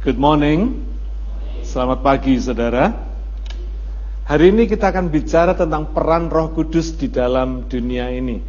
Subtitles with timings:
[0.00, 0.80] Good morning.
[1.60, 2.88] Selamat pagi saudara.
[4.24, 8.40] Hari ini kita akan bicara tentang peran Roh Kudus di dalam dunia ini,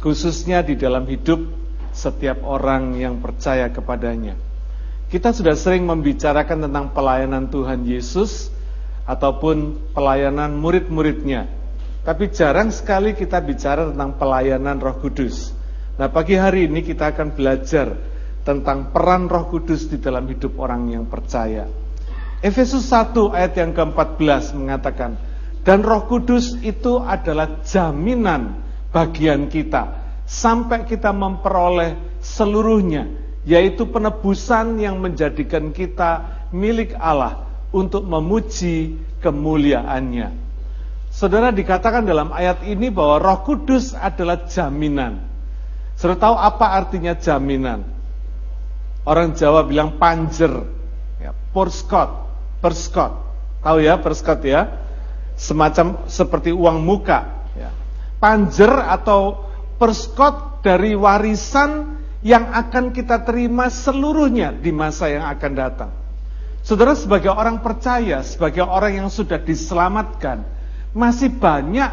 [0.00, 1.44] khususnya di dalam hidup
[1.92, 4.32] setiap orang yang percaya kepadanya.
[5.12, 8.48] Kita sudah sering membicarakan tentang pelayanan Tuhan Yesus
[9.04, 11.52] ataupun pelayanan murid-muridnya.
[12.00, 15.52] Tapi jarang sekali kita bicara tentang pelayanan Roh Kudus.
[16.00, 17.92] Nah, pagi hari ini kita akan belajar
[18.44, 21.64] tentang peran Roh Kudus di dalam hidup orang yang percaya.
[22.44, 25.16] Efesus 1 ayat yang ke-14 mengatakan,
[25.64, 28.60] dan Roh Kudus itu adalah jaminan
[28.92, 33.08] bagian kita sampai kita memperoleh seluruhnya,
[33.48, 40.44] yaitu penebusan yang menjadikan kita milik Allah untuk memuji kemuliaannya.
[41.08, 45.24] Saudara dikatakan dalam ayat ini bahwa Roh Kudus adalah jaminan.
[45.96, 47.93] Saudara tahu apa artinya jaminan?
[49.04, 50.64] Orang Jawa bilang panjer,
[51.20, 52.08] ya, porskot,
[52.64, 53.12] perskot.
[53.60, 54.80] Tahu ya perskot ya?
[55.36, 57.44] Semacam seperti uang muka.
[57.52, 57.68] Ya.
[58.16, 59.44] Panjer atau
[59.76, 65.92] perskot dari warisan yang akan kita terima seluruhnya di masa yang akan datang.
[66.64, 70.48] Saudara sebagai orang percaya, sebagai orang yang sudah diselamatkan,
[70.96, 71.92] masih banyak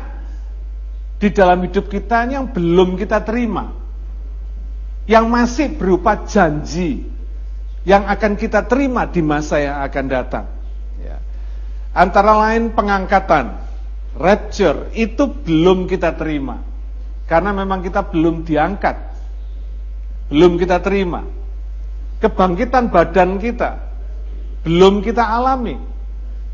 [1.19, 3.80] di dalam hidup kita yang belum kita terima
[5.09, 7.05] yang masih berupa janji
[7.81, 10.45] yang akan kita terima di masa yang akan datang.
[11.01, 11.17] Ya.
[11.97, 13.57] Antara lain pengangkatan,
[14.17, 16.61] rapture, itu belum kita terima.
[17.25, 18.97] Karena memang kita belum diangkat.
[20.29, 21.25] Belum kita terima.
[22.21, 23.81] Kebangkitan badan kita,
[24.61, 25.75] belum kita alami.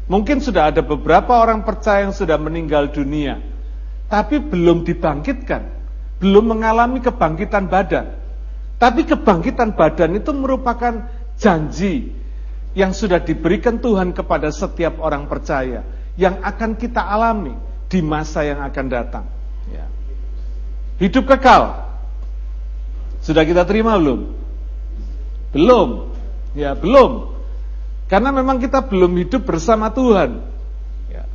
[0.07, 3.43] Mungkin sudah ada beberapa orang percaya yang sudah meninggal dunia,
[4.07, 5.67] tapi belum dibangkitkan,
[6.23, 8.26] belum mengalami kebangkitan badan.
[8.77, 12.13] Tapi kebangkitan badan itu merupakan janji
[12.77, 15.81] yang sudah diberikan Tuhan kepada setiap orang percaya
[16.13, 17.57] yang akan kita alami
[17.89, 19.25] di masa yang akan datang.
[19.73, 19.85] Ya.
[21.01, 21.89] Hidup kekal
[23.25, 24.29] sudah kita terima belum?
[25.57, 25.89] Belum,
[26.53, 27.33] ya belum.
[28.05, 30.37] Karena memang kita belum hidup bersama Tuhan,
[31.09, 31.25] ya.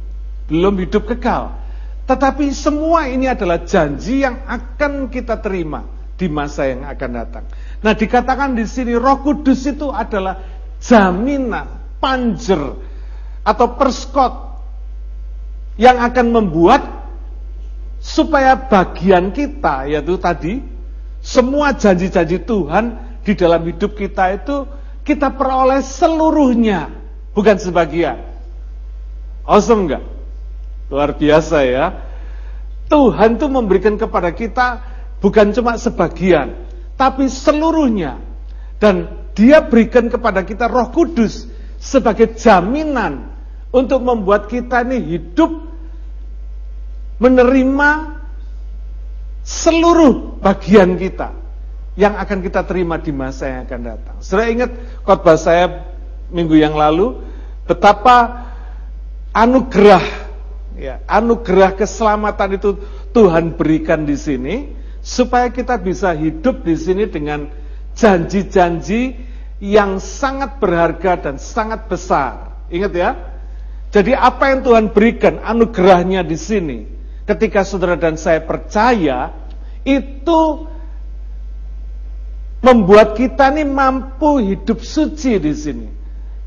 [0.46, 1.58] belum hidup kekal.
[2.06, 7.44] Tetapi semua ini adalah janji yang akan kita terima di masa yang akan datang.
[7.82, 10.38] Nah, dikatakan di sini Roh Kudus itu adalah
[10.78, 12.78] jaminan, panjer
[13.42, 14.54] atau perskot
[15.74, 16.82] yang akan membuat
[17.98, 20.62] supaya bagian kita yaitu tadi
[21.18, 24.66] semua janji-janji Tuhan di dalam hidup kita itu
[25.02, 26.86] kita peroleh seluruhnya,
[27.34, 28.22] bukan sebagian.
[29.42, 30.06] Awesome enggak?
[30.86, 31.86] Luar biasa ya.
[32.86, 34.91] Tuhan tuh memberikan kepada kita
[35.22, 36.66] Bukan cuma sebagian,
[36.98, 38.18] tapi seluruhnya.
[38.82, 39.06] Dan
[39.38, 41.46] dia berikan kepada kita roh kudus
[41.78, 43.30] sebagai jaminan
[43.70, 45.50] untuk membuat kita ini hidup
[47.22, 47.90] menerima
[49.46, 51.30] seluruh bagian kita
[51.94, 54.16] yang akan kita terima di masa yang akan datang.
[54.18, 54.70] Saya ingat
[55.06, 55.94] khotbah saya
[56.34, 57.22] minggu yang lalu
[57.68, 58.48] betapa
[59.30, 60.02] anugerah
[60.74, 62.70] ya, anugerah keselamatan itu
[63.12, 64.54] Tuhan berikan di sini
[65.02, 67.50] supaya kita bisa hidup di sini dengan
[67.98, 69.18] janji-janji
[69.58, 72.66] yang sangat berharga dan sangat besar.
[72.70, 73.10] Ingat ya.
[73.92, 76.78] Jadi apa yang Tuhan berikan anugerahnya di sini
[77.28, 79.30] ketika saudara dan saya percaya
[79.84, 80.70] itu
[82.62, 85.88] membuat kita nih mampu hidup suci di sini.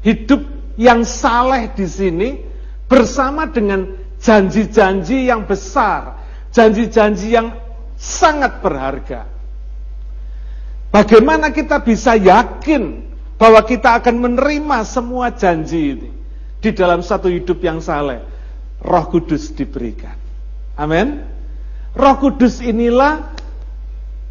[0.02, 0.42] Hidup
[0.80, 2.30] yang saleh di sini
[2.88, 6.18] bersama dengan janji-janji yang besar,
[6.50, 7.65] janji-janji yang
[7.96, 9.28] sangat berharga.
[10.92, 13.04] Bagaimana kita bisa yakin
[13.36, 16.10] bahwa kita akan menerima semua janji ini
[16.64, 18.24] di dalam satu hidup yang saleh?
[18.80, 20.16] Roh Kudus diberikan.
[20.80, 21.20] Amin.
[21.96, 23.36] Roh Kudus inilah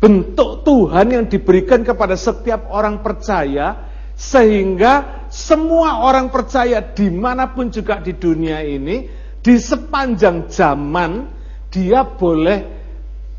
[0.01, 7.73] bentuk Tuhan yang diberikan kepada setiap orang percaya sehingga semua orang percaya di mana pun
[7.73, 9.09] juga di dunia ini
[9.41, 11.29] di sepanjang zaman
[11.73, 12.84] dia boleh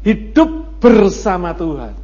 [0.06, 1.98] hidup bersama Tuhan.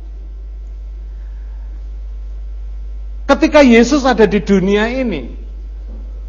[3.30, 5.32] Ketika Yesus ada di dunia ini,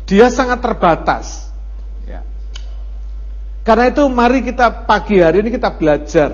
[0.07, 1.51] dia sangat terbatas.
[2.07, 2.23] Ya.
[3.65, 6.31] Karena itu mari kita pagi hari ini kita belajar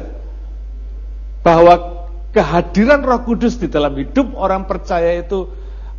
[1.40, 5.48] bahwa kehadiran Roh Kudus di dalam hidup orang percaya itu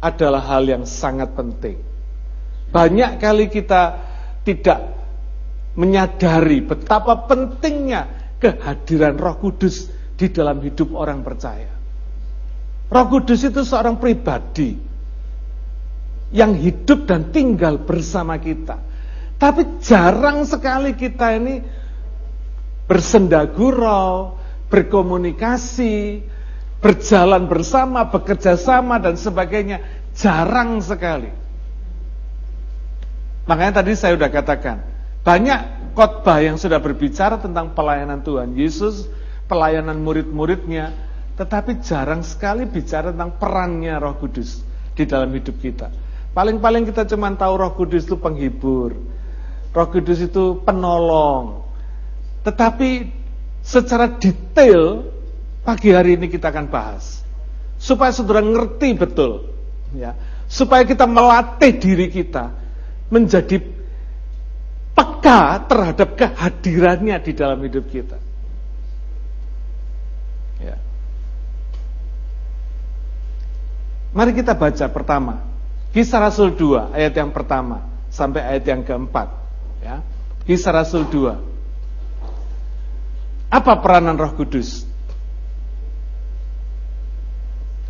[0.04, 1.80] adalah hal yang sangat penting.
[2.70, 3.98] Banyak kali kita
[4.46, 4.80] tidak
[5.74, 11.70] menyadari betapa pentingnya kehadiran Roh Kudus di dalam hidup orang percaya.
[12.90, 14.90] Roh Kudus itu seorang pribadi.
[16.30, 18.78] yang hidup dan tinggal bersama kita.
[19.40, 21.64] Tapi jarang sekali kita ini
[22.86, 24.38] bersendagurau,
[24.70, 26.22] berkomunikasi,
[26.84, 29.82] berjalan bersama, bekerja sama dan sebagainya.
[30.14, 31.32] Jarang sekali.
[33.48, 34.84] Makanya tadi saya sudah katakan,
[35.24, 39.12] banyak khotbah yang sudah berbicara tentang pelayanan Tuhan Yesus,
[39.52, 40.96] pelayanan murid-muridnya,
[41.36, 44.64] tetapi jarang sekali bicara tentang perannya Roh Kudus
[44.96, 45.92] di dalam hidup kita.
[46.32, 48.96] Paling-paling kita cuma tahu Roh Kudus itu penghibur,
[49.76, 51.68] Roh Kudus itu penolong.
[52.48, 53.12] Tetapi
[53.60, 55.04] secara detail
[55.68, 57.28] pagi hari ini kita akan bahas
[57.76, 59.52] supaya saudara ngerti betul,
[60.00, 60.16] ya,
[60.48, 62.56] supaya kita melatih diri kita
[63.12, 63.79] menjadi
[65.20, 68.16] peka terhadap kehadirannya di dalam hidup kita.
[70.64, 70.80] Ya.
[74.16, 75.44] Mari kita baca pertama.
[75.92, 79.28] Kisah Rasul 2 ayat yang pertama sampai ayat yang keempat.
[79.84, 80.00] Ya.
[80.48, 83.52] Kisah Rasul 2.
[83.52, 84.88] Apa peranan Roh Kudus?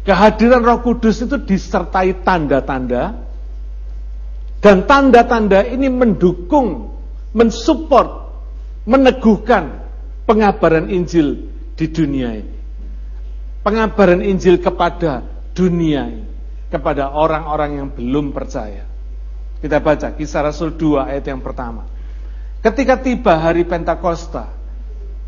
[0.01, 3.29] Kehadiran Roh Kudus itu disertai tanda-tanda
[4.59, 6.88] dan tanda-tanda ini mendukung,
[7.33, 8.29] mensupport,
[8.89, 9.85] meneguhkan
[10.25, 12.57] pengabaran Injil di dunia ini.
[13.61, 15.21] Pengabaran Injil kepada
[15.53, 16.25] dunia ini,
[16.73, 18.87] kepada orang-orang yang belum percaya.
[19.59, 21.83] Kita baca kisah Rasul 2 ayat yang pertama.
[22.63, 24.51] Ketika tiba hari Pentakosta,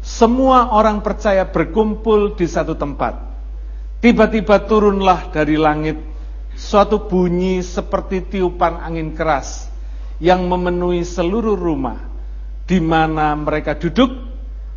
[0.02, 3.30] semua orang percaya berkumpul di satu tempat.
[4.02, 6.00] Tiba-tiba turunlah dari langit
[6.58, 9.71] suatu bunyi seperti tiupan angin keras
[10.22, 11.98] yang memenuhi seluruh rumah
[12.70, 14.32] di mana mereka duduk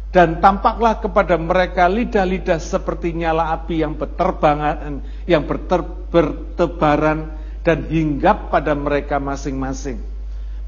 [0.09, 8.49] dan tampaklah kepada mereka lidah-lidah seperti nyala api yang berterbangan yang berter, bertebaran dan hinggap
[8.49, 9.99] pada mereka masing-masing.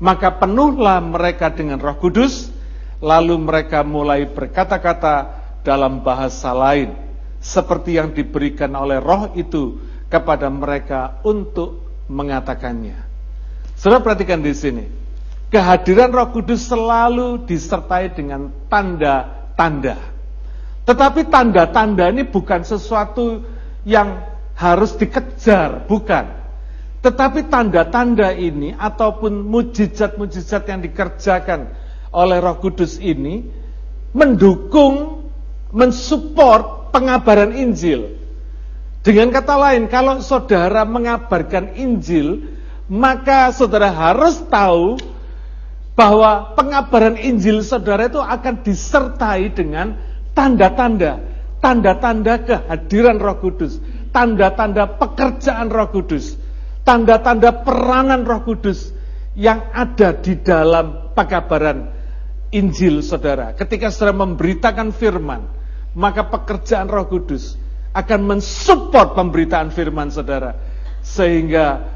[0.03, 2.53] Maka penuhlah mereka dengan Roh Kudus,
[2.99, 6.93] lalu mereka mulai berkata-kata dalam bahasa lain
[7.39, 9.79] seperti yang diberikan oleh Roh itu
[10.11, 13.06] kepada mereka untuk mengatakannya.
[13.77, 14.85] Saudara perhatikan di sini.
[15.53, 20.01] Kehadiran Roh Kudus selalu disertai dengan tanda-tanda.
[20.89, 23.45] Tetapi tanda-tanda ini bukan sesuatu
[23.87, 24.27] yang
[24.59, 26.25] harus dikejar, bukan.
[27.05, 31.71] Tetapi tanda-tanda ini ataupun mujizat-mujizat yang dikerjakan
[32.11, 33.47] oleh Roh Kudus ini
[34.17, 35.29] mendukung,
[35.71, 38.17] mensupport pengabaran Injil.
[39.05, 42.56] Dengan kata lain, kalau saudara mengabarkan Injil,
[42.87, 44.99] maka saudara harus tahu
[45.97, 49.97] bahwa pengabaran Injil saudara itu akan disertai dengan
[50.37, 51.25] tanda-tanda,
[51.59, 53.81] tanda-tanda kehadiran Roh Kudus,
[54.13, 56.37] tanda-tanda pekerjaan Roh Kudus,
[56.85, 58.93] tanda-tanda peranan Roh Kudus
[59.35, 61.91] yang ada di dalam pengabaran
[62.53, 63.57] Injil saudara.
[63.57, 65.49] Ketika saudara memberitakan firman,
[65.97, 67.57] maka pekerjaan Roh Kudus
[67.97, 70.53] akan mensupport pemberitaan firman saudara.
[71.01, 71.96] Sehingga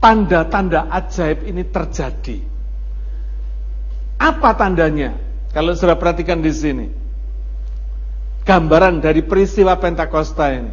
[0.00, 2.38] tanda-tanda ajaib ini terjadi.
[4.16, 5.16] Apa tandanya?
[5.52, 6.86] Kalau saudara perhatikan di sini.
[8.46, 10.72] Gambaran dari peristiwa Pentakosta ini.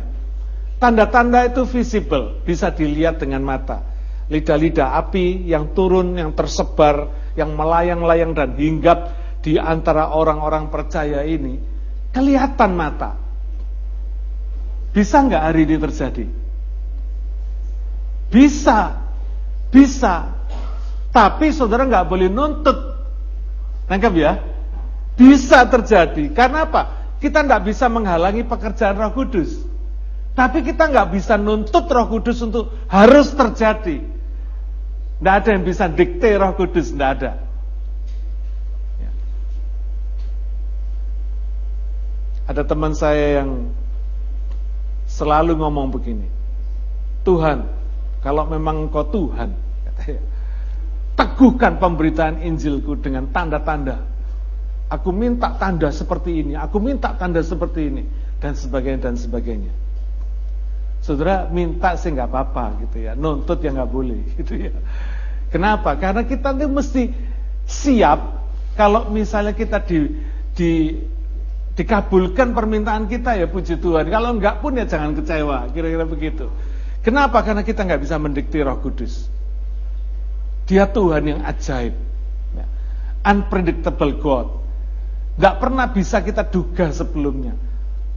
[0.78, 3.82] Tanda-tanda itu visible, bisa dilihat dengan mata.
[4.30, 11.60] Lidah-lidah api yang turun, yang tersebar, yang melayang-layang dan hinggap di antara orang-orang percaya ini
[12.14, 13.18] kelihatan mata.
[14.94, 16.26] Bisa nggak hari ini terjadi?
[18.30, 19.03] Bisa,
[19.74, 20.30] bisa.
[21.10, 22.78] Tapi saudara nggak boleh nuntut.
[23.90, 24.38] Nangkep ya?
[25.18, 26.30] Bisa terjadi.
[26.30, 26.82] Karena apa?
[27.18, 29.58] Kita nggak bisa menghalangi pekerjaan Roh Kudus.
[30.34, 34.02] Tapi kita nggak bisa nuntut Roh Kudus untuk harus terjadi.
[35.22, 37.32] Nggak ada yang bisa dikte Roh Kudus, nggak ada.
[38.98, 39.12] Ya.
[42.50, 43.72] Ada teman saya yang
[45.06, 46.28] selalu ngomong begini.
[47.24, 47.70] Tuhan,
[48.26, 49.63] kalau memang engkau Tuhan,
[51.14, 54.10] teguhkan pemberitaan Injilku dengan tanda-tanda.
[54.92, 58.04] Aku minta tanda seperti ini, aku minta tanda seperti ini,
[58.38, 59.74] dan sebagainya dan sebagainya.
[61.02, 64.74] Saudara minta sih nggak apa-apa gitu ya, nuntut ya nggak boleh gitu ya.
[65.50, 65.98] Kenapa?
[65.98, 67.10] Karena kita tuh mesti
[67.66, 68.20] siap
[68.78, 70.14] kalau misalnya kita di
[70.54, 70.72] di
[71.74, 74.14] dikabulkan permintaan kita ya puji Tuhan.
[74.14, 76.46] Kalau enggak pun ya jangan kecewa, kira-kira begitu.
[77.02, 77.42] Kenapa?
[77.42, 79.33] Karena kita enggak bisa mendikti Roh Kudus.
[80.70, 81.96] Dia Tuhan yang ajaib.
[82.56, 82.66] Ya.
[83.28, 84.48] Unpredictable God.
[85.36, 87.58] Enggak pernah bisa kita duga sebelumnya.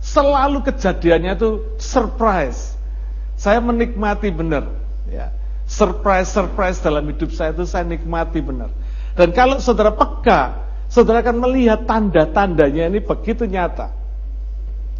[0.04, 1.50] Selalu kejadiannya itu
[1.80, 2.76] surprise.
[3.36, 4.68] Saya menikmati benar,
[5.08, 5.32] ya.
[5.66, 8.70] Surprise-surprise dalam hidup saya itu saya nikmati benar.
[9.18, 13.90] Dan kalau saudara peka, saudara akan melihat tanda-tandanya ini begitu nyata.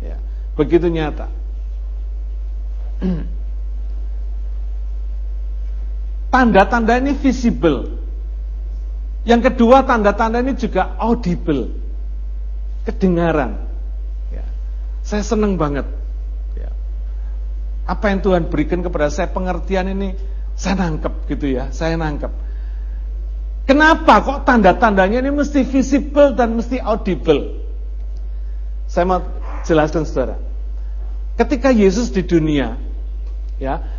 [0.02, 0.18] Ya,
[0.58, 1.30] begitu nyata.
[6.36, 7.96] Tanda-tanda ini visible.
[9.24, 11.72] Yang kedua tanda-tanda ini juga audible.
[12.84, 13.56] Kedengaran.
[14.28, 14.44] Ya.
[15.00, 15.88] Saya senang banget.
[16.52, 16.76] Ya.
[17.88, 20.12] Apa yang Tuhan berikan kepada saya pengertian ini
[20.52, 22.28] saya nangkep gitu ya, saya nangkep.
[23.64, 27.64] Kenapa kok tanda-tandanya ini mesti visible dan mesti audible?
[28.92, 29.24] Saya mau
[29.64, 30.36] jelaskan saudara.
[31.40, 32.76] Ketika Yesus di dunia,
[33.56, 33.95] ya,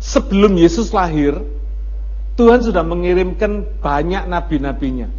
[0.00, 1.38] sebelum Yesus lahir,
[2.34, 5.12] Tuhan sudah mengirimkan banyak nabi-nabinya.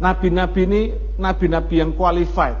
[0.00, 0.82] Nabi-nabi ini
[1.20, 2.58] nabi-nabi yang qualified.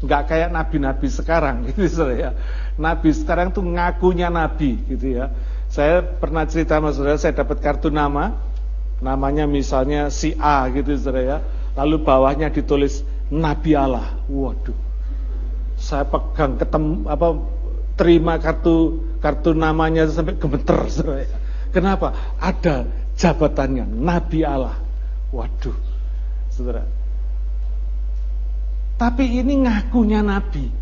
[0.00, 2.32] Enggak kayak nabi-nabi sekarang gitu ya.
[2.80, 5.30] Nabi sekarang tuh ngakunya nabi gitu ya.
[5.68, 8.32] Saya pernah cerita sama saudara, saya dapat kartu nama,
[9.04, 11.38] namanya misalnya si A gitu saudara ya.
[11.76, 14.16] Lalu bawahnya ditulis Nabi Allah.
[14.32, 14.76] Waduh.
[15.76, 17.36] Saya pegang ketemu apa
[18.00, 20.86] terima kartu kartu namanya sampai gemeter.
[21.74, 22.38] Kenapa?
[22.38, 22.86] Ada
[23.18, 24.78] jabatannya Nabi Allah.
[25.34, 25.74] Waduh.
[26.54, 26.86] Saudara.
[28.96, 30.72] Tapi ini ngakunya nabi.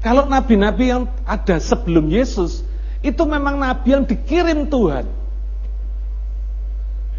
[0.00, 2.64] Kalau nabi-nabi yang ada sebelum Yesus
[3.04, 5.04] itu memang nabi yang dikirim Tuhan.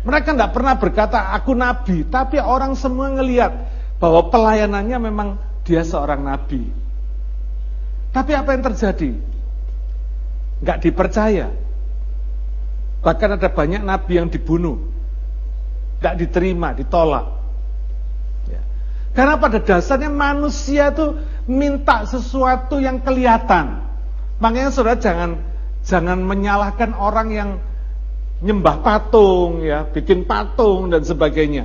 [0.08, 3.54] Mereka tidak pernah berkata aku nabi, tapi orang semua ngelihat
[4.00, 5.30] bahwa pelayanannya memang
[5.68, 6.72] dia seorang nabi.
[8.16, 9.12] Tapi apa yang terjadi?
[10.62, 11.54] Enggak dipercaya.
[13.02, 14.82] Bahkan ada banyak nabi yang dibunuh.
[16.02, 17.26] Enggak diterima, ditolak.
[18.50, 18.62] Ya.
[19.14, 23.86] Karena pada dasarnya manusia itu minta sesuatu yang kelihatan.
[24.38, 25.42] Makanya saudara jangan
[25.88, 27.50] Jangan menyalahkan orang yang
[28.44, 31.64] nyembah patung, ya, bikin patung dan sebagainya.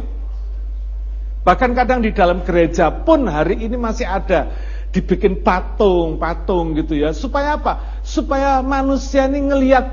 [1.42, 4.54] Bahkan kadang di dalam gereja pun hari ini masih ada
[4.92, 7.16] dibikin patung, patung gitu ya.
[7.16, 8.04] Supaya apa?
[8.04, 9.86] Supaya manusia ini ngelihat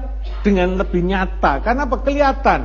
[0.43, 1.63] dengan lebih nyata.
[1.63, 2.03] Karena apa?
[2.03, 2.61] Kelihatan.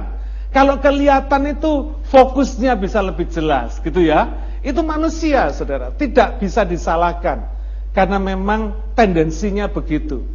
[0.50, 4.50] Kalau kelihatan itu fokusnya bisa lebih jelas gitu ya.
[4.66, 5.94] Itu manusia, Saudara.
[5.94, 7.46] Tidak bisa disalahkan.
[7.94, 10.26] Karena memang tendensinya begitu.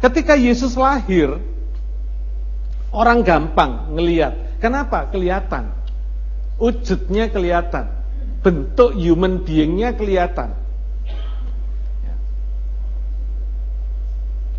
[0.00, 1.40] Ketika Yesus lahir,
[2.92, 4.60] orang gampang ngeliat.
[4.60, 5.08] Kenapa?
[5.08, 5.72] Kelihatan.
[6.60, 7.88] Wujudnya kelihatan.
[8.44, 10.59] Bentuk human beingnya kelihatan.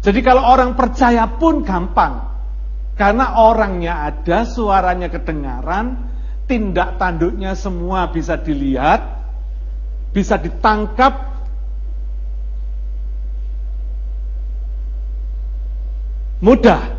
[0.02, 2.30] Jadi kalau orang percaya pun gampang.
[2.98, 6.10] Karena orangnya ada, suaranya kedengaran,
[6.46, 9.02] tindak tanduknya semua bisa dilihat,
[10.14, 11.32] bisa ditangkap,
[16.42, 16.98] Mudah.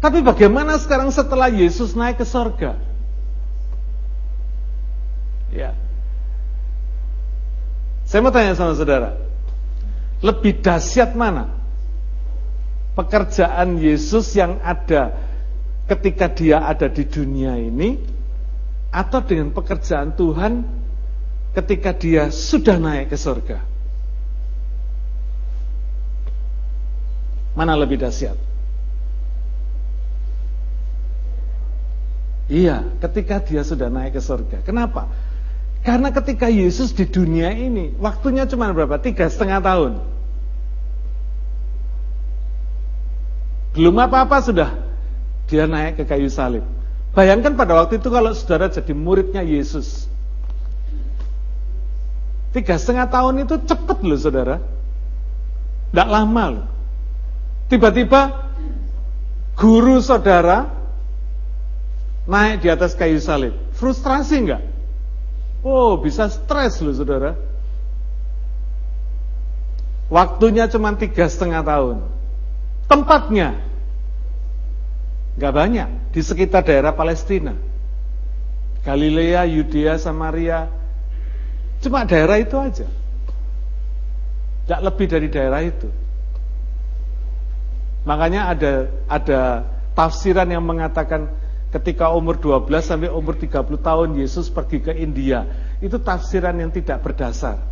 [0.00, 2.80] Tapi bagaimana sekarang setelah Yesus naik ke sorga?
[5.52, 5.76] Ya.
[8.08, 9.20] Saya mau tanya sama saudara.
[10.24, 11.59] Lebih dahsyat mana?
[12.94, 15.14] Pekerjaan Yesus yang ada
[15.86, 17.98] ketika dia ada di dunia ini
[18.90, 20.66] atau dengan pekerjaan Tuhan
[21.54, 23.62] ketika dia sudah naik ke sorga?
[27.54, 28.38] Mana lebih dahsyat?
[32.50, 34.66] Iya, ketika dia sudah naik ke surga.
[34.66, 35.06] Kenapa?
[35.86, 38.98] Karena ketika Yesus di dunia ini, waktunya cuma berapa?
[38.98, 39.92] Tiga setengah tahun.
[43.70, 44.70] Belum apa-apa sudah
[45.46, 46.62] dia naik ke kayu salib.
[47.10, 50.06] Bayangkan pada waktu itu kalau saudara jadi muridnya Yesus.
[52.50, 54.62] Tiga setengah tahun itu cepet loh saudara.
[55.90, 56.66] Tidak lama loh.
[57.70, 58.50] Tiba-tiba
[59.58, 60.70] guru saudara
[62.30, 63.54] naik di atas kayu salib.
[63.74, 64.62] Frustrasi enggak?
[65.66, 67.34] Oh, bisa stres loh saudara.
[70.10, 72.19] Waktunya cuma tiga setengah tahun.
[72.90, 73.54] Tempatnya
[75.38, 77.54] nggak banyak di sekitar daerah Palestina.
[78.82, 80.66] Galilea, Yudea, Samaria,
[81.84, 82.88] cuma daerah itu aja.
[84.66, 85.86] Tidak lebih dari daerah itu.
[88.02, 88.72] Makanya ada
[89.06, 89.40] ada
[89.94, 91.30] tafsiran yang mengatakan
[91.70, 95.46] ketika umur 12 sampai umur 30 tahun Yesus pergi ke India.
[95.78, 97.62] Itu tafsiran yang tidak berdasar.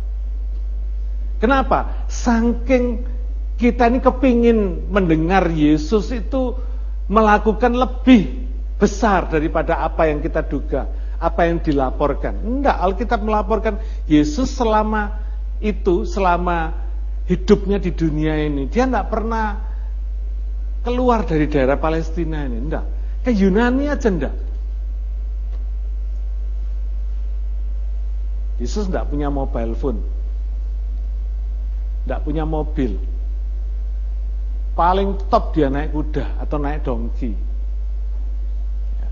[1.43, 2.07] Kenapa?
[2.07, 3.18] Saking
[3.59, 6.55] kita ini kepingin mendengar Yesus itu
[7.11, 8.47] melakukan lebih
[8.79, 10.87] besar daripada apa yang kita duga,
[11.19, 12.39] apa yang dilaporkan.
[12.39, 15.19] Enggak, Alkitab melaporkan Yesus selama
[15.59, 16.71] itu, selama
[17.27, 19.59] hidupnya di dunia ini, dia enggak pernah
[20.79, 22.85] keluar dari daerah Palestina ini, enggak.
[23.27, 24.35] Ke Yunani aja enggak.
[28.63, 29.99] Yesus enggak punya mobile phone.
[32.07, 33.18] Enggak punya mobil.
[34.79, 37.35] Paling top dia naik kuda atau naik dongki.
[38.95, 39.09] Ya.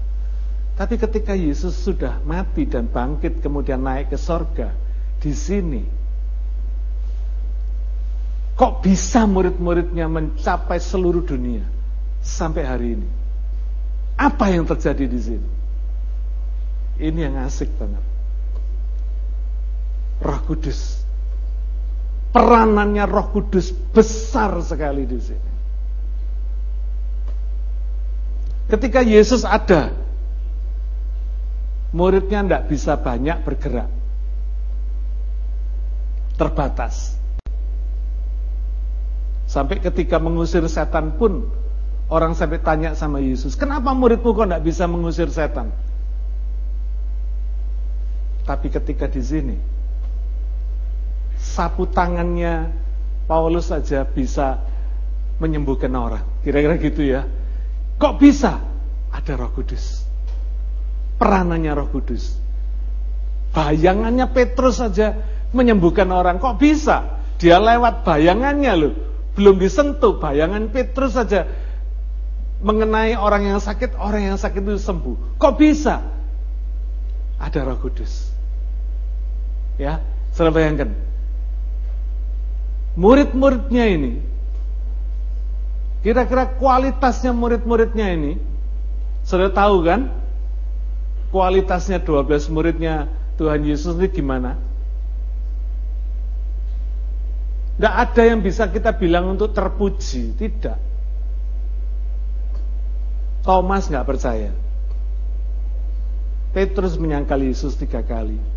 [0.80, 4.72] Tapi ketika Yesus sudah mati dan bangkit kemudian naik ke sorga,
[5.20, 5.84] di sini
[8.58, 11.62] Kok bisa murid-muridnya mencapai seluruh dunia
[12.26, 13.10] sampai hari ini?
[14.18, 15.50] Apa yang terjadi di sini?
[16.98, 18.02] Ini yang asik banget.
[20.26, 21.06] Roh Kudus.
[22.34, 25.57] Peranannya Roh Kudus besar sekali di sini.
[28.68, 29.96] Ketika Yesus ada,
[31.96, 33.88] muridnya tidak bisa banyak bergerak.
[36.36, 37.16] Terbatas.
[39.48, 41.48] Sampai ketika mengusir setan pun
[42.12, 45.72] orang sampai tanya sama Yesus, kenapa muridmu kok tidak bisa mengusir setan?
[48.44, 49.58] Tapi ketika di sini,
[51.40, 52.72] sapu tangannya
[53.28, 54.60] Paulus saja bisa
[55.40, 56.24] menyembuhkan orang.
[56.44, 57.28] Kira-kira gitu ya.
[57.98, 58.62] Kok bisa?
[59.14, 60.06] Ada roh kudus.
[61.18, 62.38] Peranannya roh kudus.
[63.52, 65.18] Bayangannya Petrus saja
[65.54, 66.38] menyembuhkan orang.
[66.38, 67.22] Kok bisa?
[67.42, 68.94] Dia lewat bayangannya loh
[69.38, 71.46] belum disentuh bayangan Petrus saja
[72.58, 75.38] mengenai orang yang sakit, orang yang sakit itu sembuh.
[75.38, 76.02] Kok bisa?
[77.38, 78.34] Ada Roh Kudus.
[79.78, 80.02] Ya,
[80.34, 80.90] saudara bayangkan.
[82.98, 84.26] Murid-muridnya ini,
[86.02, 88.34] kira-kira kualitasnya murid-muridnya ini,
[89.28, 90.12] sudah tahu kan?
[91.30, 94.56] Kualitasnya 12 muridnya Tuhan Yesus ini gimana?
[97.78, 100.82] Tidak ada yang bisa kita bilang untuk terpuji, tidak.
[103.46, 104.50] Thomas nggak percaya.
[106.58, 108.57] Petrus menyangkal Yesus tiga kali.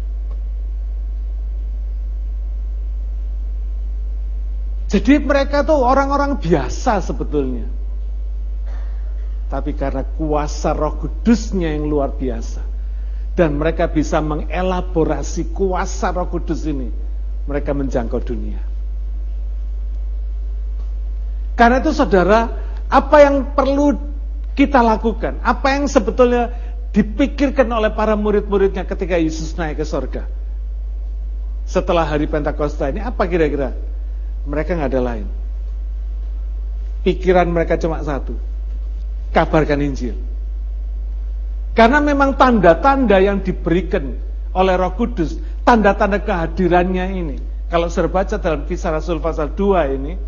[4.90, 7.70] Jadi mereka tuh orang-orang biasa sebetulnya.
[9.46, 12.66] Tapi karena kuasa roh kudusnya yang luar biasa.
[13.38, 16.90] Dan mereka bisa mengelaborasi kuasa roh kudus ini.
[17.46, 18.58] Mereka menjangkau dunia.
[21.54, 22.50] Karena itu saudara,
[22.90, 23.94] apa yang perlu
[24.58, 25.38] kita lakukan?
[25.46, 26.50] Apa yang sebetulnya
[26.90, 30.26] dipikirkan oleh para murid-muridnya ketika Yesus naik ke sorga?
[31.62, 33.89] Setelah hari Pentakosta ini, apa kira-kira?
[34.48, 35.26] Mereka nggak ada lain.
[37.04, 38.36] Pikiran mereka cuma satu.
[39.32, 40.16] Kabarkan Injil.
[41.72, 44.18] Karena memang tanda-tanda yang diberikan
[44.52, 47.36] oleh Roh Kudus, tanda-tanda kehadirannya ini.
[47.70, 50.18] Kalau saya baca dalam kisah Rasul pasal 2 ini,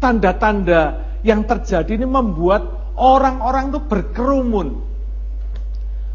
[0.00, 2.64] tanda-tanda yang terjadi ini membuat
[2.96, 4.68] orang-orang itu berkerumun.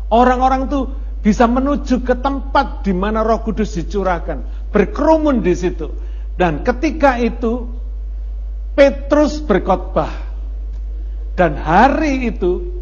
[0.10, 0.90] Orang-orang itu
[1.22, 5.94] bisa menuju ke tempat di mana Roh Kudus dicurahkan, berkerumun di situ.
[6.42, 7.70] Dan ketika itu
[8.74, 10.34] Petrus berkhotbah.
[11.38, 12.82] Dan hari itu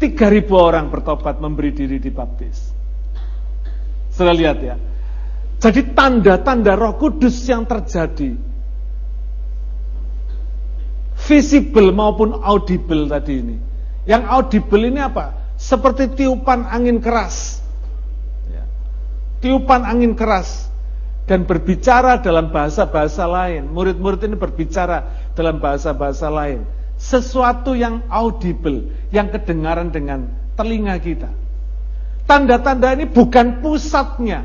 [0.00, 2.72] 3000 orang bertobat memberi diri dibaptis.
[4.16, 4.80] Sudah lihat ya.
[5.60, 8.32] Jadi tanda-tanda Roh Kudus yang terjadi
[11.20, 13.56] visible maupun audible tadi ini.
[14.08, 15.52] Yang audible ini apa?
[15.60, 17.60] Seperti tiupan angin keras.
[18.48, 18.64] Ya.
[19.44, 20.69] Tiupan angin keras
[21.30, 23.70] dan berbicara dalam bahasa-bahasa lain.
[23.70, 26.66] Murid-murid ini berbicara dalam bahasa-bahasa lain.
[26.98, 30.26] Sesuatu yang audible, yang kedengaran dengan
[30.58, 31.30] telinga kita.
[32.26, 34.42] Tanda-tanda ini bukan pusatnya.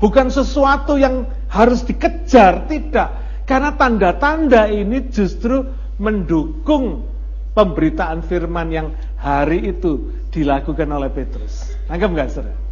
[0.00, 5.68] Bukan sesuatu yang harus dikejar, tidak karena tanda-tanda ini justru
[6.00, 7.04] mendukung
[7.52, 8.88] pemberitaan firman yang
[9.20, 11.68] hari itu dilakukan oleh Petrus.
[11.86, 12.63] Anggap nggak saudara?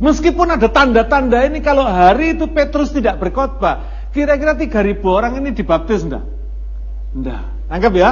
[0.00, 6.08] Meskipun ada tanda-tanda ini kalau hari itu Petrus tidak berkhotbah, kira-kira 3000 orang ini dibaptis
[6.08, 6.24] enggak?
[7.12, 7.44] Enggak.
[7.68, 8.10] Anggap ya?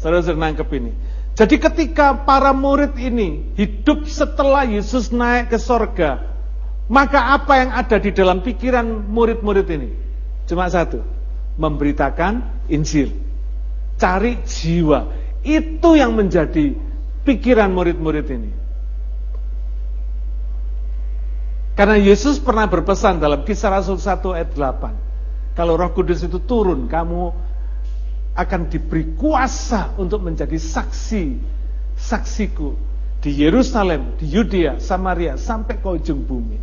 [0.00, 0.92] Saudara-saudara nangkep ini.
[1.36, 6.32] Jadi ketika para murid ini hidup setelah Yesus naik ke sorga,
[6.88, 9.88] maka apa yang ada di dalam pikiran murid-murid ini?
[10.48, 11.00] Cuma satu,
[11.60, 13.12] memberitakan Injil.
[14.00, 15.12] Cari jiwa.
[15.44, 16.72] Itu yang menjadi
[17.24, 18.61] pikiran murid-murid ini.
[21.72, 25.56] Karena Yesus pernah berpesan dalam kisah Rasul 1 ayat 8.
[25.56, 27.32] Kalau roh kudus itu turun, kamu
[28.32, 31.36] akan diberi kuasa untuk menjadi saksi,
[31.96, 32.76] saksiku
[33.20, 36.58] di Yerusalem, di Yudea, Samaria, sampai ke ujung bumi.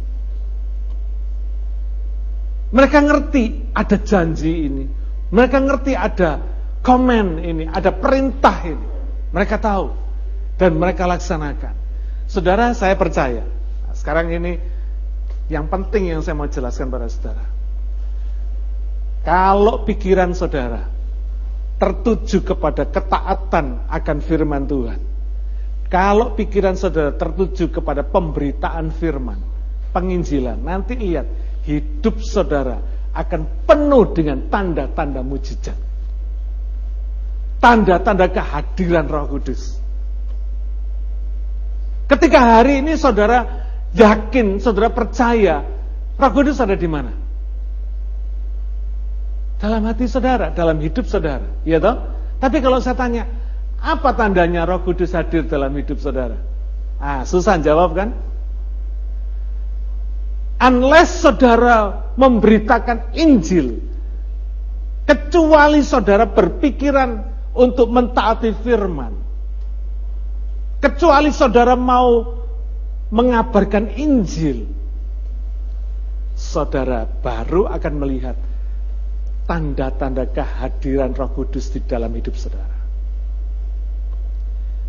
[2.70, 4.86] Mereka ngerti ada janji ini.
[5.30, 6.42] Mereka ngerti ada
[6.86, 8.88] komen ini, ada perintah ini.
[9.30, 9.94] Mereka tahu
[10.58, 11.74] dan mereka laksanakan.
[12.30, 13.46] Saudara, saya percaya.
[13.94, 14.58] Sekarang ini
[15.50, 17.46] yang penting yang saya mau jelaskan pada saudara.
[19.26, 20.86] Kalau pikiran saudara
[21.82, 25.00] tertuju kepada ketaatan akan firman Tuhan.
[25.90, 29.42] Kalau pikiran saudara tertuju kepada pemberitaan firman,
[29.90, 31.26] penginjilan, nanti lihat
[31.66, 32.78] hidup saudara
[33.10, 35.74] akan penuh dengan tanda-tanda mujizat.
[37.58, 39.82] Tanda-tanda kehadiran Roh Kudus.
[42.06, 45.66] Ketika hari ini saudara yakin, saudara percaya,
[46.20, 47.14] Roh Kudus ada di mana?
[49.60, 52.00] Dalam hati saudara, dalam hidup saudara, ya toh?
[52.40, 53.28] Tapi kalau saya tanya,
[53.80, 56.40] apa tandanya Roh Kudus hadir dalam hidup saudara?
[57.00, 58.16] Ah, susah jawab kan?
[60.60, 63.80] Unless saudara memberitakan Injil,
[65.08, 67.24] kecuali saudara berpikiran
[67.56, 69.16] untuk mentaati firman,
[70.84, 72.39] kecuali saudara mau
[73.10, 74.70] mengabarkan Injil,
[76.38, 78.38] saudara baru akan melihat
[79.50, 82.78] tanda-tanda kehadiran Roh Kudus di dalam hidup saudara.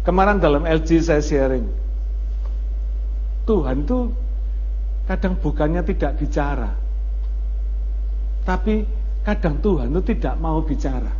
[0.05, 1.65] Kemarin dalam LG saya sharing,
[3.49, 4.13] Tuhan tuh
[5.09, 6.71] kadang bukannya tidak bicara,
[8.45, 8.85] tapi
[9.25, 11.13] kadang Tuhan itu tidak mau bicara.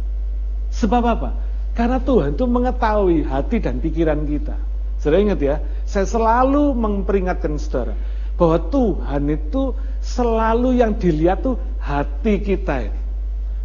[0.71, 1.31] Sebab apa?
[1.77, 4.70] Karena Tuhan itu mengetahui hati dan pikiran kita.
[5.01, 5.57] Saudara ingat ya,
[5.89, 7.97] saya selalu memperingatkan saudara
[8.37, 9.73] bahwa Tuhan itu
[10.05, 13.01] selalu yang dilihat tuh hati kita ini.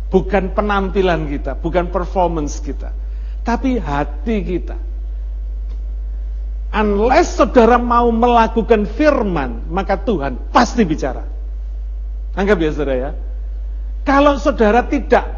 [0.07, 2.95] Bukan penampilan kita, bukan performance kita,
[3.43, 4.79] tapi hati kita.
[6.71, 11.23] Unless saudara mau melakukan firman, maka Tuhan pasti bicara.
[12.35, 13.11] Anggap ya saudara ya.
[14.07, 15.35] Kalau saudara tidak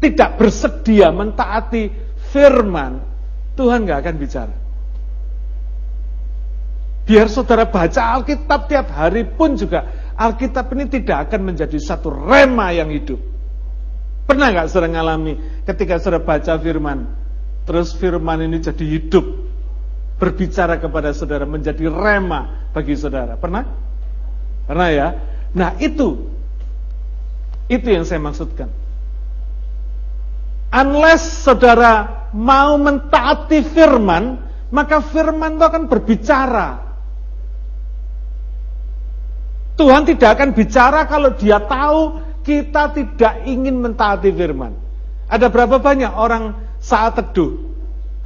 [0.00, 1.88] tidak bersedia mentaati
[2.32, 3.00] firman,
[3.56, 4.54] Tuhan nggak akan bicara.
[7.10, 9.82] Biar saudara baca Alkitab tiap hari pun juga
[10.14, 13.18] Alkitab ini tidak akan menjadi satu rema yang hidup.
[14.30, 15.34] Pernah nggak saudara ngalami
[15.66, 17.10] ketika saudara baca firman,
[17.66, 19.26] terus firman ini jadi hidup,
[20.22, 23.34] berbicara kepada saudara, menjadi rema bagi saudara.
[23.34, 23.66] Pernah?
[24.70, 25.08] Pernah ya?
[25.50, 26.30] Nah itu,
[27.66, 28.70] itu yang saya maksudkan.
[30.70, 34.38] Unless saudara mau mentaati firman,
[34.70, 36.89] maka firman itu akan berbicara.
[39.80, 44.76] Tuhan tidak akan bicara kalau dia tahu kita tidak ingin mentaati firman.
[45.24, 47.56] Ada berapa banyak orang saat teduh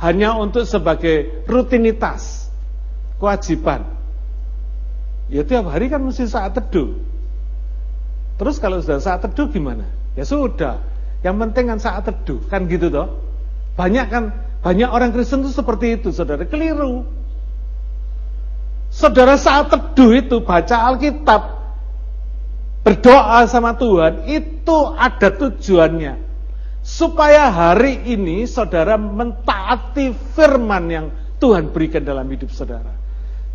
[0.03, 2.51] hanya untuk sebagai rutinitas,
[3.23, 3.87] kewajiban.
[5.31, 6.99] Ya tiap hari kan mesti saat teduh.
[8.35, 9.87] Terus kalau sudah saat teduh gimana?
[10.19, 10.83] Ya sudah.
[11.23, 13.23] Yang penting kan saat teduh, kan gitu toh.
[13.79, 17.07] Banyak kan banyak orang Kristen itu seperti itu, Saudara, keliru.
[18.95, 21.43] Saudara saat teduh itu baca Alkitab,
[22.87, 26.23] berdoa sama Tuhan itu ada tujuannya.
[26.79, 31.07] Supaya hari ini saudara mentaati firman yang
[31.43, 32.95] Tuhan berikan dalam hidup saudara.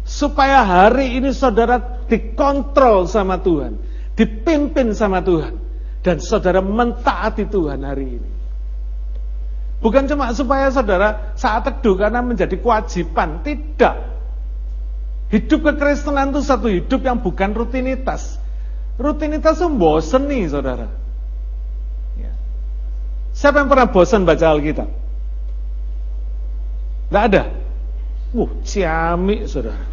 [0.03, 3.79] Supaya hari ini saudara dikontrol sama Tuhan,
[4.19, 5.55] dipimpin sama Tuhan.
[6.03, 8.31] Dan saudara mentaati Tuhan hari ini.
[9.79, 14.18] Bukan cuma supaya saudara saat teduh karena menjadi kewajiban, tidak.
[15.29, 18.41] Hidup kekristenan itu satu hidup yang bukan rutinitas.
[18.97, 20.89] Rutinitas itu bosen nih saudara.
[22.17, 22.33] Ya.
[23.37, 24.89] Siapa yang pernah bosan baca Alkitab?
[27.09, 27.43] Tidak ada.
[28.33, 29.85] Wuh, ciamik saudara.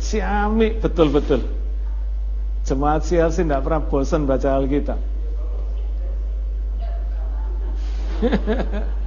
[0.00, 1.44] Ciamik betul-betul.
[2.64, 5.00] Jemaat sih tidak pernah bosan baca Alkitab.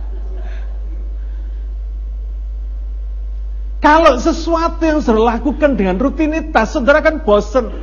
[3.82, 7.74] Kalau sesuatu yang saudara lakukan dengan rutinitas, saudara kan bosan.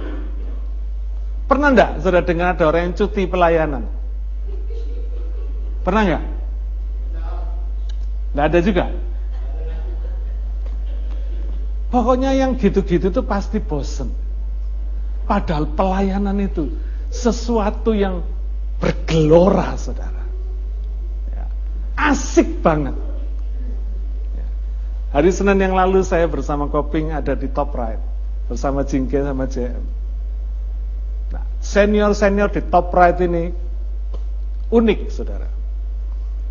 [1.51, 3.83] Pernah enggak saudara dengar ada orang yang cuti pelayanan?
[5.83, 6.25] Pernah enggak?
[8.31, 8.85] Enggak ada juga.
[11.91, 14.15] Pokoknya yang gitu-gitu itu pasti bosan.
[15.27, 16.79] Padahal pelayanan itu
[17.11, 18.23] sesuatu yang
[18.79, 20.23] bergelora, saudara.
[21.33, 21.45] Ya,
[21.97, 23.08] asik banget.
[25.09, 28.01] Hari Senin yang lalu saya bersama Koping ada di top right
[28.45, 29.85] bersama Jingke sama JM.
[31.33, 33.49] Nah, senior-senior di top right ini
[34.69, 35.49] unik, saudara.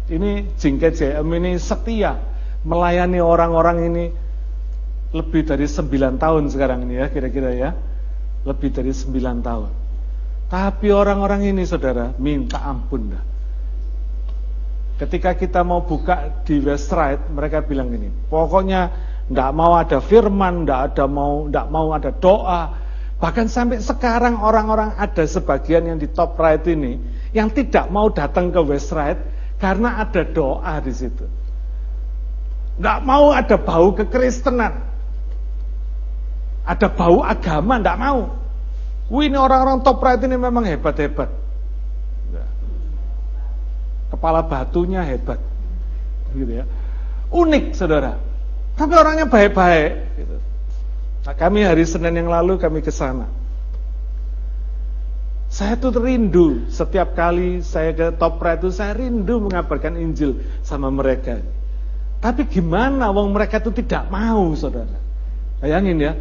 [0.10, 2.18] Ini Jingke JM ini setia
[2.66, 4.06] melayani orang-orang ini
[5.14, 7.70] lebih dari 9 tahun sekarang ini ya kira-kira ya.
[8.42, 9.72] Lebih dari 9 tahun.
[10.50, 13.37] Tapi orang-orang ini saudara minta ampun dah.
[14.98, 18.90] Ketika kita mau buka di Right, mereka bilang gini, pokoknya
[19.30, 22.62] nggak mau ada firman, nggak ada mau, nggak mau ada doa.
[23.18, 27.02] Bahkan sampai sekarang orang-orang ada sebagian yang di top right ini
[27.34, 29.18] yang tidak mau datang ke West Right
[29.58, 31.26] karena ada doa di situ.
[32.78, 34.86] Nggak mau ada bau kekristenan.
[36.62, 38.38] Ada bau agama, nggak mau.
[39.08, 41.47] Wih, ini orang-orang top right ini memang hebat-hebat.
[44.08, 45.40] Kepala batunya hebat.
[46.32, 46.66] Gitu ya.
[47.32, 48.16] Unik, saudara.
[48.78, 49.92] Tapi orangnya baik-baik.
[50.16, 50.36] Gitu.
[51.28, 53.28] Nah, kami hari Senin yang lalu kami ke sana.
[55.48, 60.92] Saya tuh rindu setiap kali saya ke top right itu saya rindu mengabarkan Injil sama
[60.92, 61.40] mereka.
[62.20, 65.00] Tapi gimana wong mereka itu tidak mau, saudara.
[65.64, 66.14] Bayangin ya,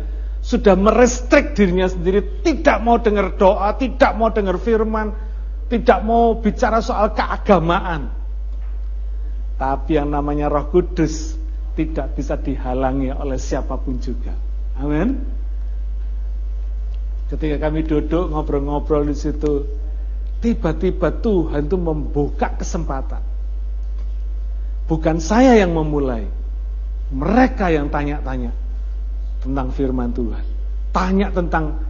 [0.47, 5.11] sudah merestrik dirinya sendiri, tidak mau dengar doa, tidak mau dengar firman,
[5.67, 8.13] tidak mau bicara soal keagamaan.
[9.57, 11.35] Tapi yang namanya Roh Kudus
[11.75, 14.33] tidak bisa dihalangi oleh siapa pun juga.
[14.77, 15.17] Amin.
[17.27, 19.67] Ketika kami duduk ngobrol-ngobrol di situ,
[20.39, 23.25] tiba-tiba Tuhan itu membuka kesempatan.
[24.87, 26.31] Bukan saya yang memulai,
[27.11, 28.55] mereka yang tanya-tanya
[29.43, 30.45] tentang firman Tuhan.
[30.95, 31.83] Tanya tentang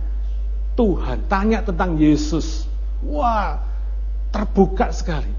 [0.73, 2.65] Tuhan, tanya tentang Yesus.
[3.05, 3.61] Wah,
[4.37, 5.33] terbuka sekali.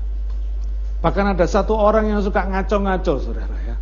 [0.97, 3.77] Bahkan ada satu orang yang suka ngaco-ngaco, saudara ya.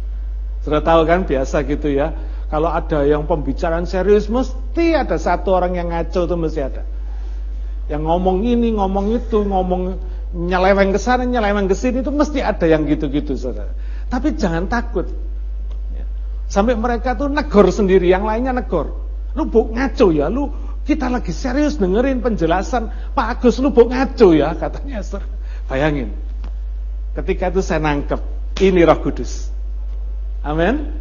[0.68, 2.12] Sudah tahu kan biasa gitu ya.
[2.52, 6.84] Kalau ada yang pembicaraan serius, mesti ada satu orang yang ngaco itu mesti ada.
[7.88, 9.82] Yang ngomong ini, ngomong itu, ngomong
[10.36, 13.72] nyeleweng ke sana, nyeleweng ke sini itu mesti ada yang gitu-gitu, saudara.
[14.12, 15.08] Tapi jangan takut.
[16.46, 18.94] Sampai mereka tuh negor sendiri, yang lainnya negor.
[19.34, 20.52] Lu buk ngaco ya, lu
[20.86, 25.02] kita lagi serius dengerin penjelasan Pak Agus, lu buk ngaco ya, katanya.
[25.66, 26.14] Bayangin,
[27.18, 28.22] ketika itu saya nangkep,
[28.62, 29.50] ini roh kudus.
[30.46, 30.94] Amin.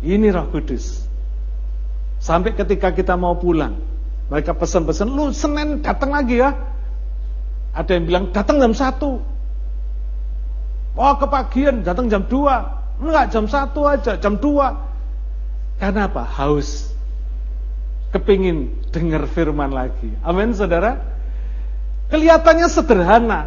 [0.00, 1.02] Ini roh kudus.
[2.22, 3.74] Sampai ketika kita mau pulang,
[4.30, 6.54] mereka pesan-pesan, lu Senin datang lagi ya.
[7.74, 9.18] Ada yang bilang datang jam satu.
[10.98, 14.74] Oh kepagian, datang jam 2 Enggak, jam satu aja, jam dua.
[15.78, 16.26] Karena apa?
[16.26, 16.90] Haus.
[18.08, 20.08] Kepingin dengar firman lagi.
[20.24, 20.96] Amin, saudara.
[22.08, 23.40] Kelihatannya sederhana.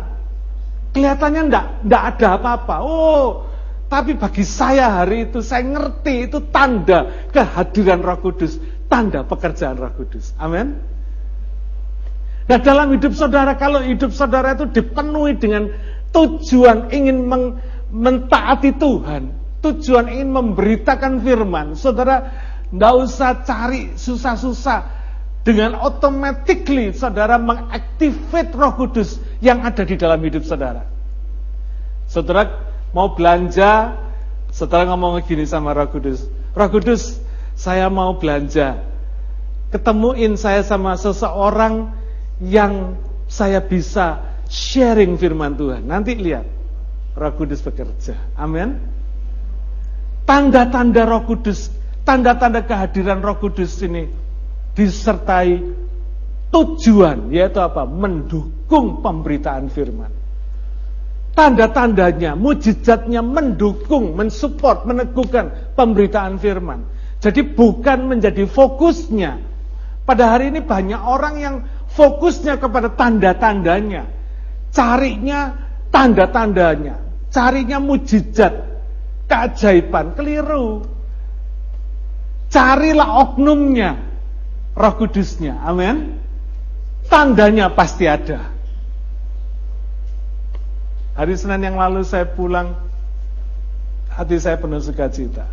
[0.93, 2.76] Kelihatannya enggak, enggak ada apa-apa.
[2.86, 3.50] Oh,
[3.89, 8.62] tapi bagi saya hari itu, saya ngerti itu tanda kehadiran roh kudus.
[8.86, 10.32] Tanda pekerjaan roh kudus.
[10.38, 10.78] Amin.
[12.45, 15.71] Nah dalam hidup saudara, kalau hidup saudara itu dipenuhi dengan
[16.12, 17.60] tujuan ingin meng,
[17.91, 19.32] mentaati Tuhan,
[19.63, 22.32] tujuan ingin memberitakan firman, saudara
[22.72, 25.04] tidak usah cari susah-susah.
[25.42, 30.86] Dengan automatically saudara mengaktifkan roh kudus yang ada di dalam hidup saudara.
[32.06, 32.62] Saudara
[32.94, 33.98] mau belanja,
[34.54, 36.30] saudara ngomong gini sama roh kudus.
[36.54, 37.18] Roh kudus,
[37.58, 38.86] saya mau belanja.
[39.74, 41.90] Ketemuin saya sama seseorang
[42.38, 45.90] yang saya bisa sharing firman Tuhan.
[45.90, 46.46] Nanti lihat,
[47.18, 48.14] roh kudus bekerja.
[48.38, 48.92] Amin.
[50.32, 51.68] Tanda-tanda Roh Kudus,
[52.12, 54.04] tanda-tanda kehadiran Roh Kudus ini
[54.76, 55.63] disertai
[56.52, 57.88] tujuan yaitu apa?
[57.88, 60.12] Mendukung pemberitaan firman.
[61.32, 66.84] Tanda-tandanya, mujizatnya mendukung, mensupport, meneguhkan pemberitaan firman.
[67.24, 69.39] Jadi bukan menjadi fokusnya.
[70.04, 71.56] Pada hari ini banyak orang yang
[71.95, 74.04] fokusnya kepada tanda-tandanya.
[74.76, 75.56] Carinya
[75.88, 77.00] tanda-tandanya.
[77.32, 78.52] Carinya mujizat
[79.32, 80.84] keajaiban, keliru.
[82.52, 83.96] Carilah oknumnya,
[84.76, 86.20] roh kudusnya, amin.
[87.08, 88.52] Tandanya pasti ada.
[91.16, 92.76] Hari Senin yang lalu saya pulang,
[94.12, 95.48] hati saya penuh sukacita.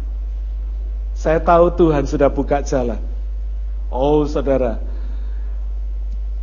[1.15, 2.99] Saya tahu Tuhan sudah buka jalan.
[3.91, 4.83] Oh saudara,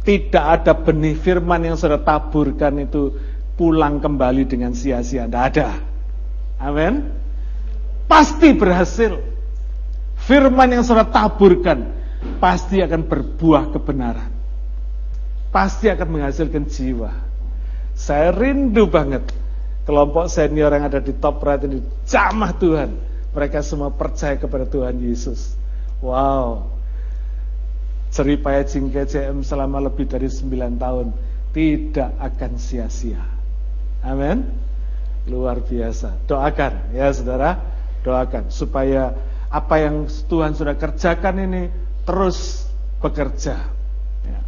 [0.08, 3.15] tidak ada benih firman yang sudah taburkan itu
[3.56, 5.28] pulang kembali dengan sia-sia.
[5.28, 5.80] Tidak ada.
[6.60, 7.26] Amin
[8.15, 9.35] pasti berhasil.
[10.26, 11.94] Firman yang saudara taburkan
[12.42, 14.34] pasti akan berbuah kebenaran.
[15.54, 17.14] Pasti akan menghasilkan jiwa.
[17.94, 19.24] Saya rindu banget
[19.86, 22.90] kelompok senior yang ada di top right ini jamah Tuhan.
[23.38, 25.54] Mereka semua percaya kepada Tuhan Yesus.
[26.02, 26.74] Wow.
[28.10, 30.50] Ceripaya Jingke CM selama lebih dari 9
[30.82, 31.14] tahun
[31.54, 33.22] tidak akan sia-sia.
[34.02, 34.44] Amin.
[35.30, 36.26] Luar biasa.
[36.26, 37.62] Doakan ya saudara
[38.02, 39.14] doakan supaya
[39.56, 41.72] apa yang Tuhan sudah kerjakan ini
[42.04, 42.68] terus
[43.00, 43.72] bekerja.
[44.28, 44.41] Ya.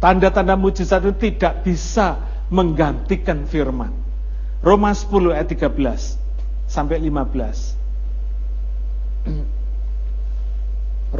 [0.00, 2.16] Tanda-tanda mujizat itu tidak bisa
[2.48, 3.92] menggantikan firman.
[4.64, 5.68] Roma 10 ayat 13
[6.64, 7.76] sampai 15.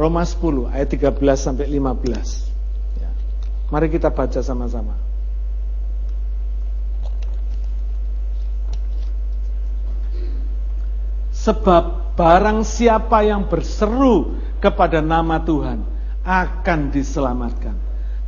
[0.01, 2.97] Roma 10 ayat 13 sampai 15.
[2.97, 3.13] Ya.
[3.69, 5.06] Mari kita baca sama-sama.
[11.47, 15.79] Sebab barang siapa yang berseru kepada nama Tuhan
[16.27, 17.71] akan diselamatkan.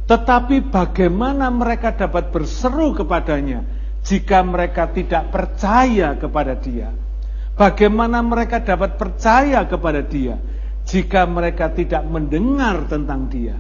[0.08, 3.67] Tetapi bagaimana mereka dapat berseru kepadanya
[4.08, 6.95] jika mereka tidak percaya kepada dia?
[7.60, 10.39] Bagaimana mereka dapat percaya kepada dia
[10.88, 13.60] jika mereka tidak mendengar tentang dia?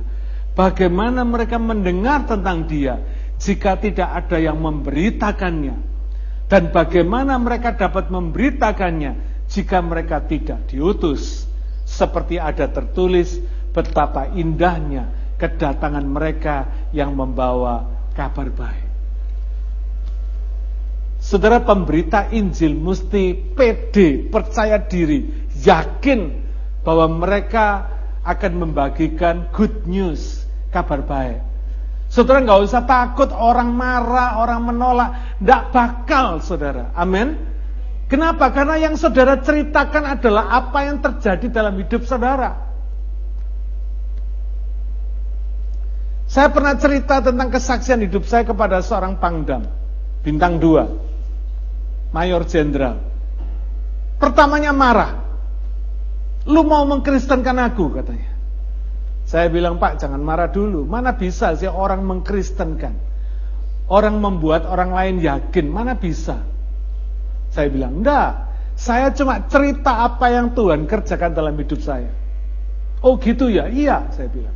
[0.55, 2.95] Bagaimana mereka mendengar tentang dia
[3.35, 5.75] jika tidak ada yang memberitakannya?
[6.47, 11.45] Dan bagaimana mereka dapat memberitakannya jika mereka tidak diutus?
[11.89, 13.41] Seperti ada tertulis
[13.73, 18.87] betapa indahnya kedatangan mereka yang membawa kabar baik.
[21.19, 26.47] Saudara pemberita Injil mesti pede, percaya diri, yakin
[26.83, 27.91] bahwa mereka
[28.23, 31.43] akan membagikan good news, kabar baik.
[32.09, 36.89] Saudara nggak usah takut orang marah, orang menolak, nggak bakal, saudara.
[36.97, 37.37] Amin.
[38.09, 38.49] Kenapa?
[38.49, 42.57] Karena yang saudara ceritakan adalah apa yang terjadi dalam hidup saudara.
[46.25, 49.65] Saya pernah cerita tentang kesaksian hidup saya kepada seorang pangdam,
[50.25, 50.89] bintang dua
[52.09, 53.01] mayor jenderal.
[54.19, 55.11] Pertamanya marah.
[56.49, 58.31] Lu mau mengkristenkan aku katanya.
[59.29, 60.83] Saya bilang, Pak jangan marah dulu.
[60.89, 62.97] Mana bisa sih orang mengkristenkan?
[63.85, 65.69] Orang membuat orang lain yakin.
[65.69, 66.41] Mana bisa?
[67.49, 68.49] Saya bilang, enggak.
[68.79, 72.07] Saya cuma cerita apa yang Tuhan kerjakan dalam hidup saya.
[73.03, 73.67] Oh gitu ya?
[73.67, 74.55] Iya, saya bilang.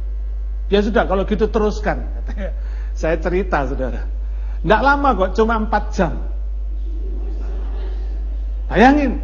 [0.71, 2.08] Ya sudah, kalau gitu teruskan.
[2.93, 4.06] Saya cerita, saudara.
[4.63, 6.13] Enggak lama kok, cuma 4 jam.
[8.71, 9.19] Bayangin.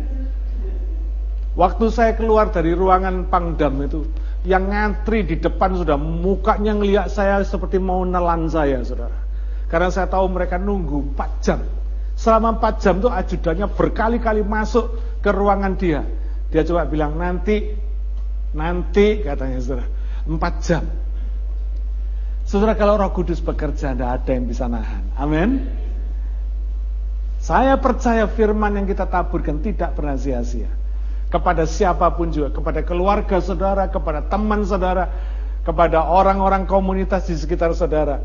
[1.57, 4.07] Waktu saya keluar dari ruangan Pangdam itu,
[4.47, 9.15] yang ngantri di depan sudah mukanya ngeliat saya seperti mau nelan saya, saudara.
[9.67, 11.59] Karena saya tahu mereka nunggu 4 jam.
[12.19, 14.91] Selama 4 jam itu ajudannya berkali-kali masuk
[15.23, 16.03] ke ruangan dia.
[16.51, 17.63] Dia coba bilang, nanti,
[18.51, 19.87] nanti katanya saudara,
[20.27, 20.83] 4 jam.
[22.43, 25.15] Saudara kalau roh kudus bekerja, tidak ada yang bisa nahan.
[25.15, 25.63] Amin.
[27.39, 30.67] Saya percaya firman yang kita taburkan tidak pernah sia-sia.
[31.31, 35.07] Kepada siapa pun juga, kepada keluarga saudara, kepada teman saudara,
[35.63, 38.19] kepada orang-orang komunitas di sekitar saudara.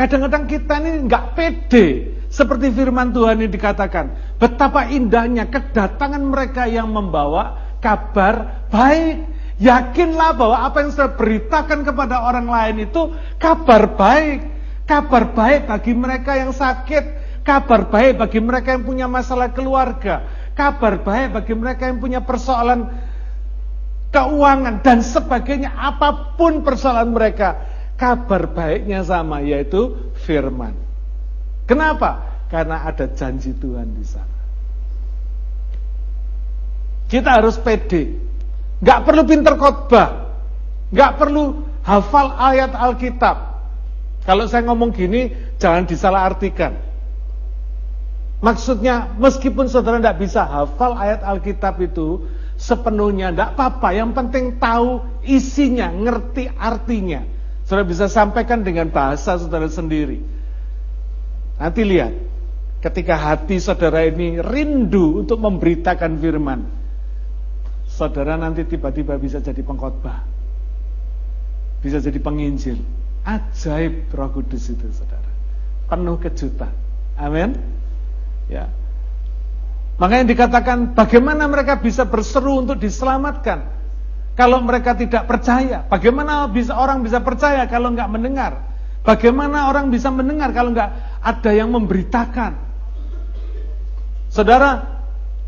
[0.00, 1.86] Kadang-kadang kita ini nggak pede.
[2.32, 4.36] Seperti firman Tuhan ini dikatakan.
[4.40, 9.28] Betapa indahnya kedatangan mereka yang membawa kabar baik.
[9.60, 14.48] Yakinlah bahwa apa yang saya beritakan kepada orang lain itu kabar baik.
[14.88, 20.28] Kabar baik bagi mereka yang sakit Kabar baik bagi mereka yang punya masalah keluarga.
[20.52, 22.84] Kabar baik bagi mereka yang punya persoalan
[24.12, 25.72] keuangan dan sebagainya.
[25.72, 27.79] Apa pun persoalan mereka.
[28.00, 29.92] Kabar baiknya sama yaitu
[30.24, 30.72] firman.
[31.68, 32.40] Kenapa?
[32.48, 34.40] Karena ada janji Tuhan di sana.
[37.12, 38.16] Kita harus pede.
[38.80, 40.32] Gak perlu pinter khotbah.
[40.96, 43.36] Gak perlu hafal ayat Alkitab.
[44.24, 46.80] Kalau saya ngomong gini, jangan disalah artikan.
[48.40, 52.24] Maksudnya meskipun saudara tidak bisa hafal ayat Alkitab itu
[52.56, 53.92] sepenuhnya, tidak apa-apa.
[53.92, 57.39] Yang penting tahu isinya, ngerti artinya.
[57.70, 60.18] Saudara bisa sampaikan dengan bahasa saudara sendiri.
[61.54, 62.10] Nanti lihat,
[62.82, 66.66] ketika hati saudara ini rindu untuk memberitakan firman,
[67.86, 70.26] saudara nanti tiba-tiba bisa jadi pengkhotbah.
[71.78, 72.82] Bisa jadi penginjil.
[73.22, 75.30] Ajaib roh kudus itu saudara.
[75.86, 76.74] Penuh kejutan.
[77.14, 77.54] Amin.
[78.50, 78.66] Ya.
[80.02, 83.79] Makanya dikatakan bagaimana mereka bisa berseru untuk diselamatkan
[84.38, 85.86] kalau mereka tidak percaya.
[85.86, 88.52] Bagaimana bisa orang bisa percaya kalau nggak mendengar?
[89.00, 90.90] Bagaimana orang bisa mendengar kalau nggak
[91.24, 92.52] ada yang memberitakan?
[94.30, 95.02] Saudara,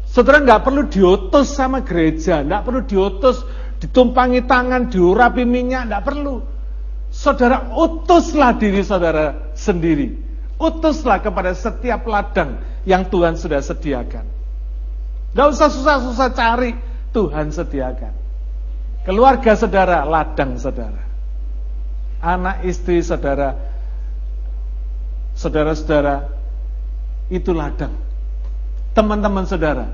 [0.09, 3.45] saudara nggak perlu diutus sama gereja, nggak perlu diutus,
[3.79, 6.43] ditumpangi tangan, diurapi minyak, nggak perlu.
[7.13, 10.17] Saudara utuslah diri saudara sendiri.
[10.57, 12.57] Utuslah kepada setiap ladang
[12.89, 14.25] yang Tuhan sudah sediakan.
[15.33, 16.73] Gak usah susah-susah cari,
[17.13, 18.22] Tuhan sediakan.
[19.03, 21.03] Keluarga saudara, ladang saudara.
[22.23, 23.59] Anak istri saudara,
[25.35, 26.31] saudara-saudara,
[27.27, 27.99] itu ladang.
[28.95, 29.91] Teman-teman saudara,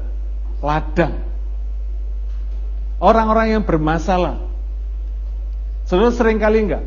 [0.60, 1.24] ladang.
[3.00, 4.44] Orang-orang yang bermasalah.
[5.88, 6.84] Saudara sering kali enggak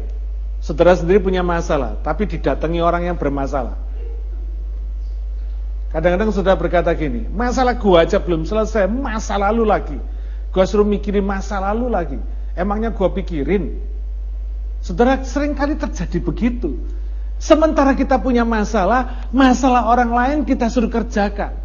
[0.62, 3.74] Saudara sendiri punya masalah, tapi didatangi orang yang bermasalah.
[5.90, 9.98] Kadang-kadang sudah berkata gini, masalah gua aja belum selesai, masa lalu lagi.
[10.52, 12.20] Gua suruh mikirin masa lalu lagi.
[12.54, 13.80] Emangnya gua pikirin.
[14.84, 16.76] Saudara sering kali terjadi begitu.
[17.42, 21.58] Sementara kita punya masalah, masalah orang lain kita suruh kerjakan.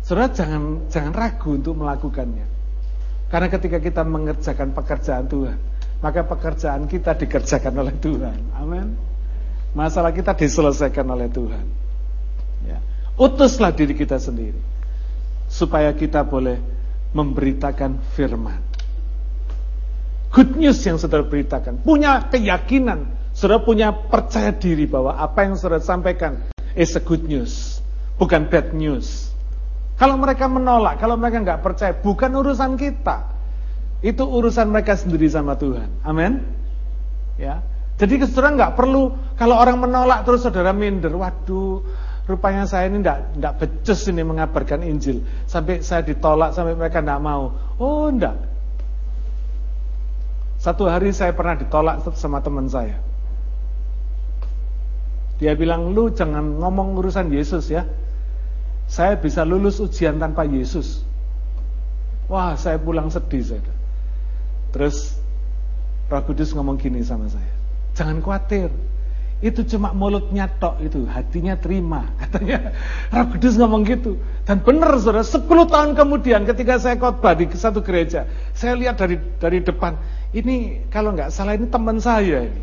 [0.00, 2.46] Saudara jangan jangan ragu untuk melakukannya.
[3.28, 5.58] Karena ketika kita mengerjakan pekerjaan Tuhan,
[6.04, 8.38] maka pekerjaan kita dikerjakan oleh Tuhan.
[8.58, 8.92] Amin.
[9.72, 11.64] Masalah kita diselesaikan oleh Tuhan.
[12.68, 12.78] Ya.
[13.16, 14.60] Utuslah diri kita sendiri
[15.48, 16.60] supaya kita boleh
[17.12, 18.60] memberitakan firman.
[20.32, 25.84] Good news yang saudara beritakan, punya keyakinan, saudara punya percaya diri bahwa apa yang saudara
[25.84, 26.40] sampaikan
[26.72, 27.84] is a good news,
[28.16, 29.28] bukan bad news.
[30.00, 33.28] Kalau mereka menolak, kalau mereka nggak percaya, bukan urusan kita.
[34.02, 36.02] Itu urusan mereka sendiri sama Tuhan.
[36.02, 36.42] Amin.
[37.38, 37.62] Ya.
[38.00, 41.14] Jadi saudara nggak perlu kalau orang menolak terus saudara minder.
[41.14, 41.86] Waduh,
[42.26, 45.26] rupanya saya ini nggak nggak becus ini mengabarkan Injil.
[45.50, 47.50] Sampai saya ditolak, sampai mereka nggak mau.
[47.82, 48.38] Oh, enggak.
[50.62, 53.02] Satu hari saya pernah ditolak sama teman saya.
[55.42, 57.82] Dia bilang, lu jangan ngomong urusan Yesus ya.
[58.86, 61.02] Saya bisa lulus ujian tanpa Yesus.
[62.30, 63.74] Wah, saya pulang sedih saya.
[64.70, 65.18] Terus
[66.06, 67.52] Roh Kudus ngomong gini sama saya.
[67.98, 68.70] Jangan khawatir.
[69.42, 72.06] Itu cuma mulutnya tok itu, hatinya terima.
[72.22, 72.70] Katanya
[73.10, 74.14] Roh Kudus ngomong gitu.
[74.46, 79.18] Dan benar Saudara, 10 tahun kemudian ketika saya khotbah di satu gereja, saya lihat dari
[79.42, 79.98] dari depan,
[80.30, 82.62] ini kalau nggak salah ini teman saya ini.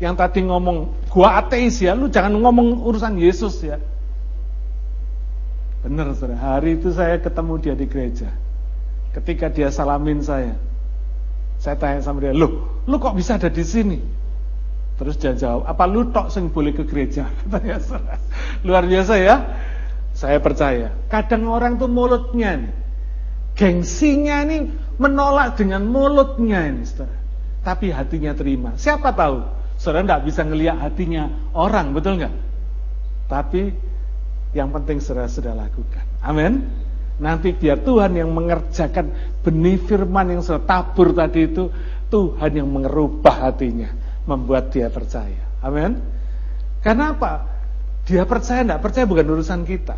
[0.00, 3.76] Yang tadi ngomong, gua ateis ya, lu jangan ngomong urusan Yesus ya.
[5.84, 8.32] Benar saudara, hari itu saya ketemu dia di gereja.
[9.12, 10.56] Ketika dia salamin saya,
[11.60, 14.17] saya tanya sama dia, lu, lu kok bisa ada di sini?
[14.98, 17.30] Terus dia jawab, apa lu tok sing boleh ke gereja?
[17.46, 17.78] Katanya
[18.66, 19.36] Luar biasa ya.
[20.10, 20.90] Saya percaya.
[21.06, 22.74] Kadang orang tuh mulutnya nih,
[23.54, 24.66] gengsinya nih
[24.98, 27.14] menolak dengan mulutnya ini, saudara.
[27.62, 28.74] Tapi hatinya terima.
[28.74, 29.46] Siapa tahu?
[29.78, 32.34] Saudara tidak bisa ngelihat hatinya orang, betul nggak?
[33.30, 33.70] Tapi
[34.58, 36.02] yang penting saudara sudah lakukan.
[36.18, 36.66] Amin.
[37.22, 41.70] Nanti biar Tuhan yang mengerjakan benih firman yang sudah tabur tadi itu,
[42.10, 43.90] Tuhan yang mengerubah hatinya,
[44.28, 45.48] membuat dia percaya.
[45.64, 46.04] Amin.
[46.84, 47.48] Karena apa?
[48.04, 49.96] Dia percaya, tidak percaya bukan urusan kita.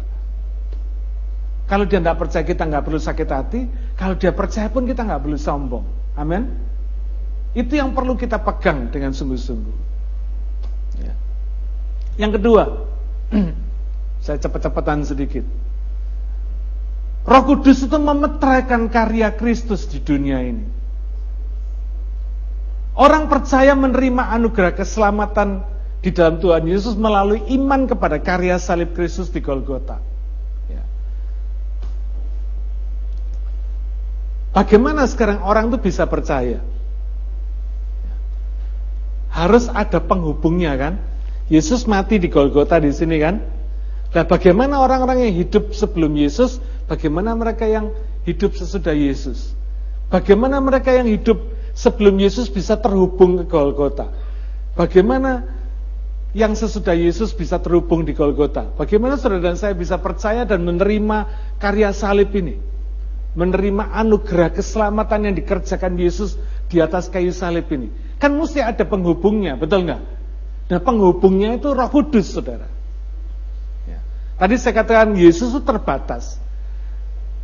[1.66, 3.60] Kalau dia tidak percaya kita nggak perlu sakit hati,
[3.94, 5.86] kalau dia percaya pun kita nggak perlu sombong.
[6.18, 6.50] Amin.
[7.54, 9.76] Itu yang perlu kita pegang dengan sungguh-sungguh.
[11.02, 11.14] Ya.
[12.18, 12.62] Yang kedua,
[14.24, 15.46] saya cepat-cepatan sedikit.
[17.20, 20.79] Roh Kudus itu memetraikan karya Kristus di dunia ini.
[23.00, 25.64] Orang percaya menerima anugerah keselamatan
[26.04, 30.04] di dalam Tuhan Yesus melalui iman kepada karya salib Kristus di Golgota.
[30.68, 30.84] Ya.
[34.52, 36.60] Bagaimana sekarang orang itu bisa percaya?
[36.60, 38.14] Ya.
[39.32, 41.00] Harus ada penghubungnya kan?
[41.48, 43.40] Yesus mati di Golgota di sini kan?
[44.12, 47.94] Nah, bagaimana orang-orang yang hidup sebelum Yesus Bagaimana mereka yang
[48.26, 49.54] hidup sesudah Yesus?
[50.10, 51.38] Bagaimana mereka yang hidup
[51.80, 54.12] sebelum Yesus bisa terhubung ke Golgota?
[54.76, 55.48] Bagaimana
[56.36, 58.68] yang sesudah Yesus bisa terhubung di Golgota?
[58.76, 61.18] Bagaimana saudara dan saya bisa percaya dan menerima
[61.56, 62.60] karya salib ini?
[63.32, 66.36] Menerima anugerah keselamatan yang dikerjakan Yesus
[66.68, 67.88] di atas kayu salib ini.
[68.20, 70.02] Kan mesti ada penghubungnya, betul nggak?
[70.70, 72.68] Nah penghubungnya itu roh kudus saudara.
[73.88, 73.98] Ya.
[74.38, 76.38] Tadi saya katakan Yesus itu terbatas.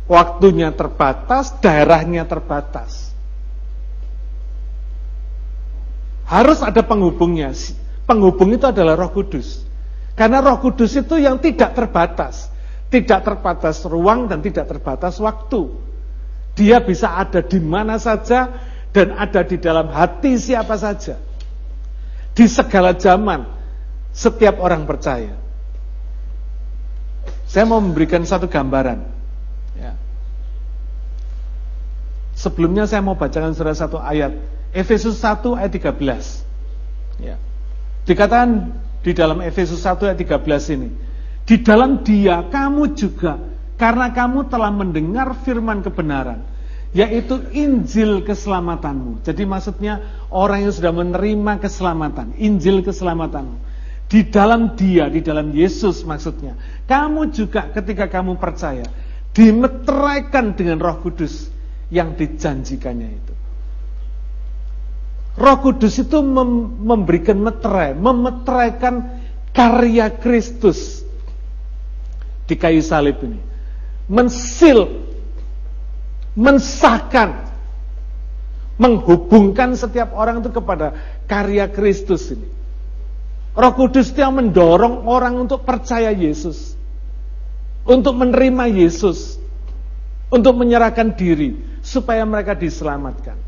[0.07, 3.16] Waktunya terbatas, daerahnya terbatas.
[6.27, 7.55] Harus ada penghubungnya.
[8.03, 9.63] Penghubung itu adalah Roh Kudus.
[10.13, 12.51] Karena Roh Kudus itu yang tidak terbatas.
[12.91, 15.71] Tidak terbatas ruang dan tidak terbatas waktu.
[16.55, 18.51] Dia bisa ada di mana saja
[18.91, 21.15] dan ada di dalam hati siapa saja.
[22.35, 23.47] Di segala zaman,
[24.11, 25.35] setiap orang percaya.
[27.47, 29.17] Saya mau memberikan satu gambaran.
[32.37, 34.56] Sebelumnya saya mau bacakan surah satu ayat.
[34.75, 37.23] Efesus 1 ayat 13.
[37.23, 37.35] Ya.
[38.07, 38.71] Dikatakan
[39.03, 40.89] di dalam Efesus 1 ayat 13 ini.
[41.47, 43.39] Di dalam dia kamu juga.
[43.77, 46.43] Karena kamu telah mendengar firman kebenaran.
[46.95, 49.21] Yaitu Injil keselamatanmu.
[49.21, 52.33] Jadi maksudnya orang yang sudah menerima keselamatan.
[52.41, 53.69] Injil keselamatanmu.
[54.07, 56.55] Di dalam dia, di dalam Yesus maksudnya.
[56.87, 58.87] Kamu juga ketika kamu percaya.
[59.35, 61.51] Dimeteraikan dengan roh kudus
[61.93, 63.36] yang dijanjikannya itu.
[65.37, 69.21] Roh Kudus itu mem memberikan meterai, memeteraikan
[69.53, 71.05] karya Kristus
[72.49, 73.37] di kayu salib ini.
[74.09, 75.05] Mensil,
[76.33, 77.53] mensahkan,
[78.81, 80.97] menghubungkan setiap orang itu kepada
[81.29, 82.49] karya Kristus ini.
[83.53, 86.73] Roh Kudus itu yang mendorong orang untuk percaya Yesus.
[87.85, 89.37] Untuk menerima Yesus.
[90.33, 93.46] Untuk menyerahkan diri supaya mereka diselamatkan.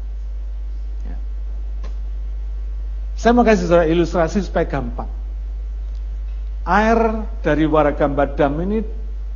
[3.19, 5.11] Saya mau kasih saudara ilustrasi supaya gampang.
[6.63, 8.79] Air dari Waragam Badam ini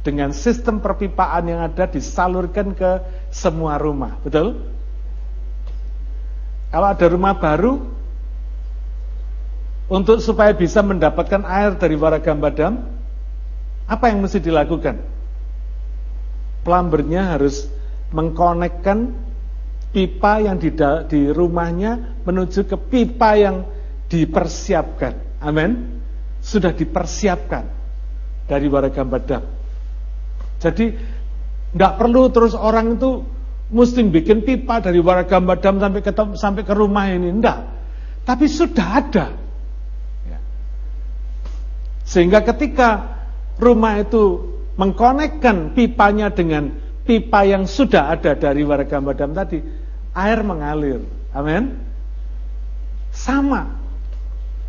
[0.08, 4.64] dengan sistem perpipaan yang ada disalurkan ke semua rumah, betul?
[6.72, 7.84] Kalau ada rumah baru,
[9.92, 12.88] untuk supaya bisa mendapatkan air dari Waragam Badam,
[13.84, 14.96] apa yang mesti dilakukan?
[16.64, 17.68] Plumbernya harus
[18.16, 19.12] mengkonekkan
[19.92, 20.72] pipa yang di,
[21.12, 23.73] di rumahnya menuju ke pipa yang
[24.14, 25.42] dipersiapkan.
[25.42, 25.98] Amin.
[26.38, 27.66] Sudah dipersiapkan
[28.46, 29.42] dari warga badam.
[30.62, 30.94] Jadi
[31.74, 33.26] nggak perlu terus orang itu
[33.74, 37.66] mesti bikin pipa dari warga badam sampai ke sampai ke rumah ini, enggak.
[38.24, 39.26] Tapi sudah ada.
[40.30, 40.40] Ya.
[42.06, 43.18] Sehingga ketika
[43.58, 46.70] rumah itu mengkonekkan pipanya dengan
[47.04, 49.60] pipa yang sudah ada dari warga badam tadi,
[50.14, 51.02] air mengalir.
[51.34, 51.82] Amin.
[53.10, 53.83] Sama.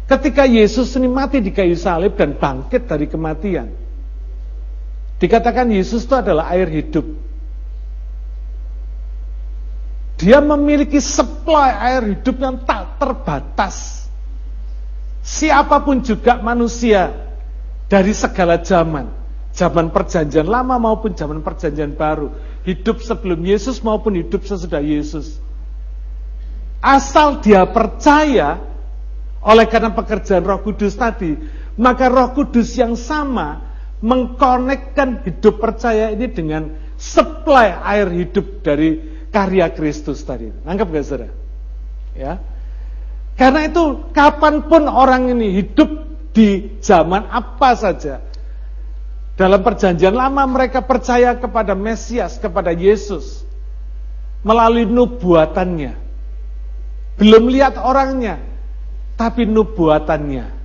[0.05, 3.73] Ketika Yesus ini mati di kayu salib dan bangkit dari kematian.
[5.17, 7.09] Dikatakan Yesus itu adalah air hidup.
[10.21, 14.05] Dia memiliki supply air hidup yang tak terbatas.
[15.25, 17.09] Siapa pun juga manusia
[17.89, 19.09] dari segala zaman.
[19.55, 22.35] Zaman perjanjian lama maupun zaman perjanjian baru
[22.67, 25.39] hidup sebelum Yesus maupun hidup sesudah Yesus.
[26.85, 28.61] Asal dia percaya
[29.45, 31.37] oleh karena pekerjaan Roh Kudus tadi,
[31.77, 33.61] maka Roh Kudus yang sama
[34.01, 40.49] mengkonekkan hidup percaya ini dengan supply air hidup dari karya Kristus tadi.
[40.49, 41.29] Nangkep gak saudara?
[42.17, 42.41] Ya.
[43.35, 45.91] Karena itu kapan pun orang ini hidup
[46.33, 48.23] di zaman apa saja,
[49.35, 53.43] dalam perjanjian lama mereka percaya kepada Mesias, kepada Yesus.
[54.45, 55.97] Melalui nubuatannya.
[57.17, 58.54] Belum lihat orangnya,
[59.15, 60.63] tapi nubuatannya.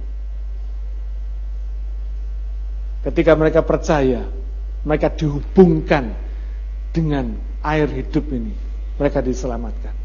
[2.99, 4.27] Ketika mereka percaya,
[4.83, 6.11] mereka dihubungkan
[6.91, 8.51] dengan air hidup ini.
[8.99, 9.95] Mereka diselamatkan.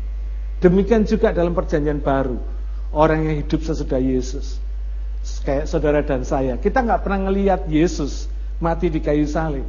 [0.63, 2.39] Demikian juga dalam perjanjian baru.
[2.95, 4.63] Orang yang hidup sesudah Yesus.
[5.43, 6.55] Kayak saudara dan saya.
[6.55, 8.31] Kita nggak pernah ngelihat Yesus
[8.63, 9.67] mati di kayu salib.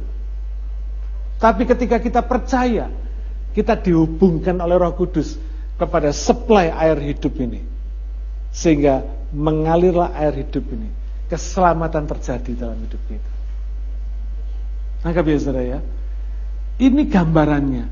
[1.42, 2.88] Tapi ketika kita percaya,
[3.52, 5.36] kita dihubungkan oleh Roh Kudus
[5.76, 7.75] kepada supply air hidup ini.
[8.56, 9.04] Sehingga
[9.36, 10.88] mengalirlah air hidup ini.
[11.28, 13.32] Keselamatan terjadi dalam hidup kita.
[15.04, 15.80] Maka biasa ya.
[16.80, 17.86] Ini gambarannya.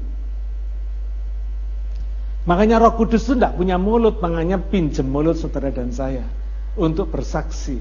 [2.45, 6.29] Makanya Roh Kudus itu tidak punya mulut, makanya pinjam mulut saudara dan saya
[6.77, 7.81] untuk bersaksi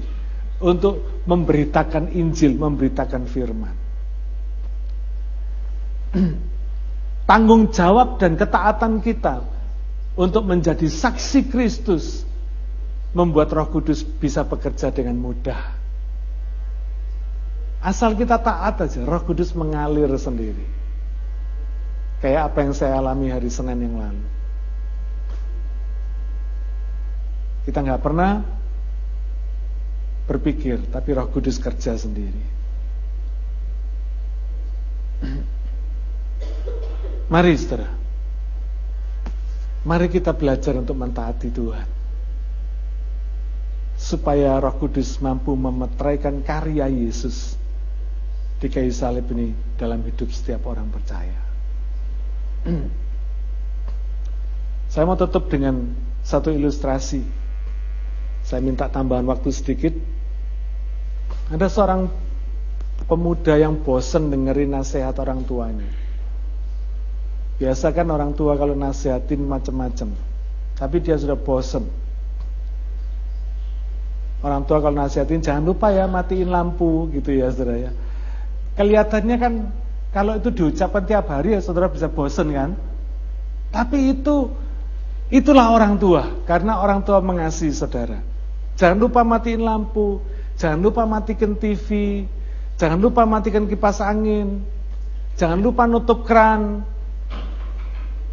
[0.64, 3.76] untuk memberitakan Injil, memberitakan firman.
[7.28, 9.44] Tanggung jawab dan ketaatan kita
[10.16, 12.24] untuk menjadi saksi Kristus
[13.14, 15.78] membuat Roh Kudus bisa bekerja dengan mudah.
[17.78, 20.66] Asal kita taat aja, Roh Kudus mengalir sendiri.
[22.18, 24.26] Kayak apa yang saya alami hari Senin yang lalu.
[27.64, 28.42] Kita nggak pernah
[30.26, 32.42] berpikir, tapi Roh Kudus kerja sendiri.
[37.24, 37.88] Mari saudara,
[39.84, 42.03] mari kita belajar untuk mentaati Tuhan.
[44.04, 47.56] Supaya Roh Kudus mampu memeteraikan karya Yesus
[48.60, 51.40] di kayu salib ini dalam hidup setiap orang percaya.
[54.92, 55.88] Saya mau tutup dengan
[56.20, 57.24] satu ilustrasi.
[58.44, 59.96] Saya minta tambahan waktu sedikit
[61.48, 62.08] ada seorang
[63.04, 65.88] pemuda yang bosan dengerin nasihat orang tuanya.
[67.60, 70.12] Biasa kan orang tua kalau nasihatin macam-macam.
[70.74, 71.86] Tapi dia sudah bosan.
[74.44, 77.90] Orang tua kalau nasihatin jangan lupa ya matiin lampu gitu ya saudara ya.
[78.76, 79.52] Kelihatannya kan
[80.12, 82.76] kalau itu diucapkan tiap hari ya saudara bisa bosan kan.
[83.72, 84.52] Tapi itu
[85.32, 88.20] itulah orang tua karena orang tua mengasihi saudara.
[88.76, 90.20] Jangan lupa matiin lampu,
[90.54, 92.22] Jangan lupa matikan TV,
[92.78, 94.62] jangan lupa matikan kipas angin,
[95.34, 96.86] jangan lupa nutup keran,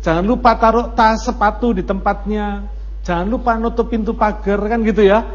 [0.05, 2.69] jangan lupa taruh tas sepatu di tempatnya,
[3.01, 5.25] Jangan lupa nutup pintu pagar kan gitu ya.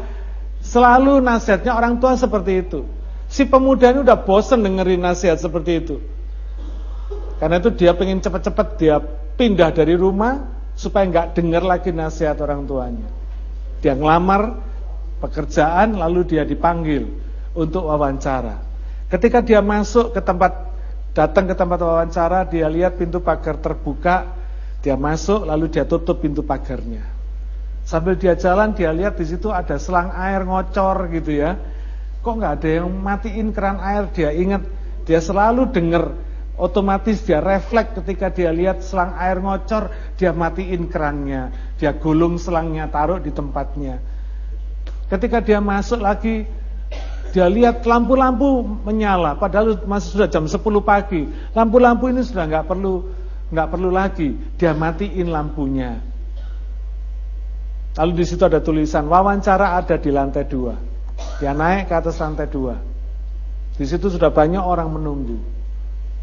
[0.67, 2.83] Selalu nasihatnya orang tua seperti itu.
[3.31, 5.95] Si pemuda ini udah bosen dengerin nasihat seperti itu.
[7.39, 8.99] Karena itu dia pengen cepat-cepat dia
[9.39, 10.43] pindah dari rumah
[10.75, 13.07] supaya nggak dengar lagi nasihat orang tuanya.
[13.79, 14.59] Dia ngelamar
[15.23, 17.07] pekerjaan lalu dia dipanggil
[17.55, 18.59] untuk wawancara.
[19.07, 20.67] Ketika dia masuk ke tempat
[21.15, 24.35] datang ke tempat wawancara, dia lihat pintu pagar terbuka,
[24.83, 27.16] dia masuk lalu dia tutup pintu pagarnya.
[27.87, 31.55] Sambil dia jalan dia lihat di situ ada selang air ngocor gitu ya.
[32.19, 34.11] Kok nggak ada yang matiin keran air?
[34.11, 34.67] Dia ingat
[35.07, 36.11] dia selalu dengar
[36.59, 42.91] otomatis dia refleks ketika dia lihat selang air ngocor, dia matiin kerannya, dia gulung selangnya,
[42.91, 44.01] taruh di tempatnya.
[45.07, 46.43] Ketika dia masuk lagi,
[47.31, 51.29] dia lihat lampu-lampu menyala, padahal masih sudah jam 10 pagi.
[51.55, 53.15] Lampu-lampu ini sudah nggak perlu
[53.47, 56.03] nggak perlu lagi, dia matiin lampunya.
[57.97, 60.77] Lalu di situ ada tulisan wawancara ada di lantai dua.
[61.41, 62.77] Dia naik ke atas lantai dua.
[63.73, 65.41] Di situ sudah banyak orang menunggu.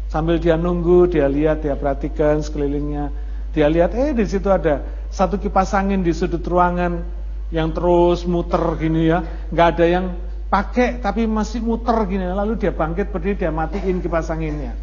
[0.07, 3.11] Sambil dia nunggu, dia lihat, dia perhatikan sekelilingnya.
[3.51, 7.03] Dia lihat, eh di situ ada satu kipas angin di sudut ruangan
[7.51, 9.23] yang terus muter gini ya.
[9.51, 10.05] Nggak ada yang
[10.47, 12.23] pakai tapi masih muter gini.
[12.23, 14.75] Lalu dia bangkit berdiri, dia matiin kipas anginnya.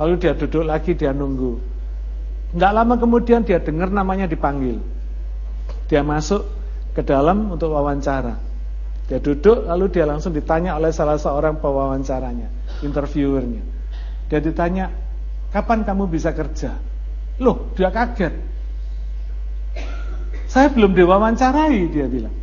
[0.00, 1.60] Lalu dia duduk lagi, dia nunggu.
[2.56, 4.80] Nggak lama kemudian dia dengar namanya dipanggil.
[5.90, 6.46] Dia masuk
[6.94, 8.38] ke dalam untuk wawancara.
[9.10, 12.46] Dia duduk, lalu dia langsung ditanya oleh salah seorang pewawancaranya,
[12.86, 13.62] interviewernya.
[14.30, 14.94] Dia ditanya,
[15.50, 16.78] kapan kamu bisa kerja?
[17.42, 18.30] Loh, dia kaget.
[20.46, 22.34] Saya belum diwawancarai, dia bilang.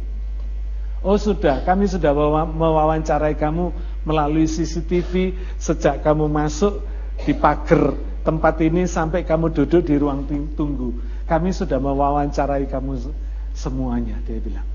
[1.08, 2.12] Oh sudah, kami sudah
[2.52, 3.72] mewawancarai kamu
[4.04, 6.84] melalui CCTV sejak kamu masuk
[7.24, 7.95] di pagar
[8.28, 11.00] tempat ini sampai kamu duduk di ruang tunggu.
[11.24, 12.91] Kami sudah mewawancarai kamu
[13.58, 14.68] semuanya, dia bilang.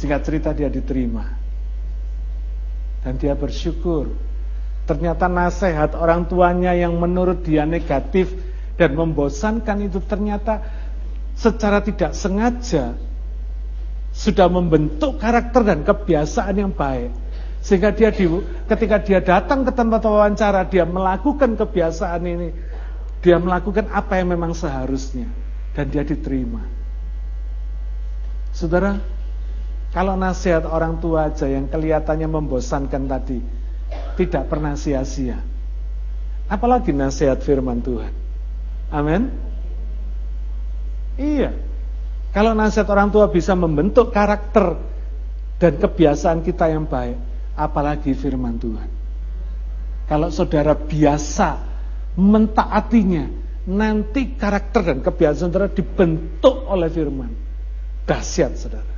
[0.00, 1.28] Singkat cerita dia diterima.
[3.04, 4.10] Dan dia bersyukur.
[4.88, 8.32] Ternyata nasihat orang tuanya yang menurut dia negatif
[8.74, 10.58] dan membosankan itu ternyata
[11.38, 12.98] secara tidak sengaja
[14.10, 17.14] sudah membentuk karakter dan kebiasaan yang baik.
[17.62, 18.26] Sehingga dia di,
[18.66, 22.48] ketika dia datang ke tempat wawancara, dia melakukan kebiasaan ini.
[23.22, 25.30] Dia melakukan apa yang memang seharusnya.
[25.72, 26.60] Dan dia diterima.
[28.52, 29.00] Saudara,
[29.92, 33.40] kalau nasihat orang tua aja yang kelihatannya membosankan tadi,
[34.16, 35.40] tidak pernah sia-sia.
[36.48, 38.12] Apalagi nasihat firman Tuhan.
[38.92, 39.32] Amin.
[41.16, 41.56] Iya.
[42.32, 44.80] Kalau nasihat orang tua bisa membentuk karakter
[45.60, 47.16] dan kebiasaan kita yang baik,
[47.52, 48.88] apalagi firman Tuhan.
[50.08, 51.60] Kalau saudara biasa
[52.16, 53.28] mentaatinya,
[53.68, 57.30] nanti karakter dan kebiasaan saudara dibentuk oleh firman.
[58.02, 58.92] Dahsyat saudara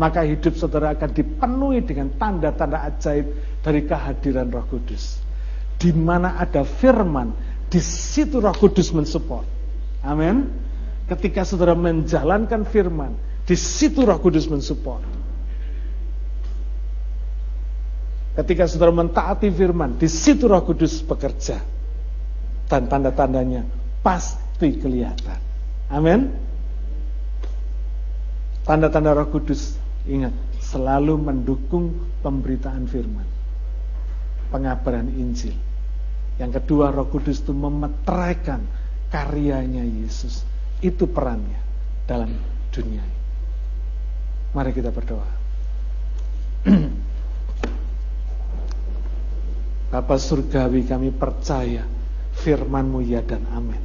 [0.00, 3.26] maka hidup saudara akan dipenuhi dengan tanda-tanda ajaib
[3.60, 5.20] dari kehadiran Roh Kudus.
[5.76, 7.34] Di mana ada firman,
[7.68, 9.44] di situ Roh Kudus mensupport.
[10.00, 10.48] Amin.
[11.10, 13.12] Ketika saudara menjalankan firman,
[13.44, 15.04] di situ Roh Kudus mensupport.
[18.32, 21.60] Ketika saudara mentaati firman, di situ Roh Kudus bekerja.
[22.72, 23.68] Dan tanda-tandanya
[24.00, 25.36] pasti kelihatan.
[25.92, 26.32] Amin.
[28.64, 31.94] Tanda-tanda Roh Kudus Ingat, selalu mendukung
[32.26, 33.28] pemberitaan firman.
[34.50, 35.54] Pengabaran Injil.
[36.42, 38.66] Yang kedua, Roh Kudus itu memeteraikan
[39.12, 40.42] karyanya Yesus.
[40.82, 41.60] Itu perannya
[42.08, 42.34] dalam
[42.74, 43.20] dunia ini.
[44.56, 45.30] Mari kita berdoa.
[49.92, 51.84] Bapak surgawi kami percaya
[52.40, 53.82] firmanmu ya dan amin.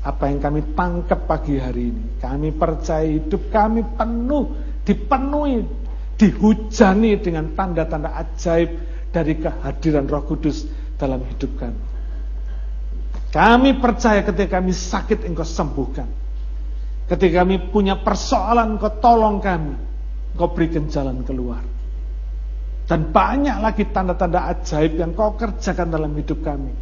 [0.00, 2.04] Apa yang kami tangkap pagi hari ini.
[2.22, 5.60] Kami percaya hidup kami penuh dipenuhi,
[6.16, 8.70] dihujani dengan tanda-tanda ajaib
[9.12, 10.64] dari kehadiran Roh Kudus
[10.96, 11.82] dalam hidup kami.
[13.30, 16.08] Kami percaya ketika kami sakit engkau sembuhkan.
[17.06, 19.74] Ketika kami punya persoalan engkau tolong kami.
[20.34, 21.62] Engkau berikan jalan keluar.
[22.90, 26.74] Dan banyak lagi tanda-tanda ajaib yang kau kerjakan dalam hidup kami.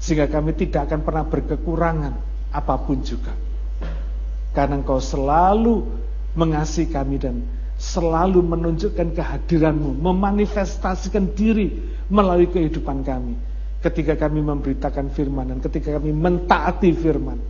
[0.00, 2.14] Sehingga kami tidak akan pernah berkekurangan
[2.50, 3.36] apa pun juga.
[4.56, 5.86] Karena engkau selalu
[6.34, 7.44] mengasihi kami dan
[7.80, 11.80] selalu menunjukkan kehadiranmu, memanifestasikan diri
[12.10, 13.36] melalui kehidupan kami.
[13.80, 17.40] Ketika kami memberitakan firman dan ketika kami mentaati firman,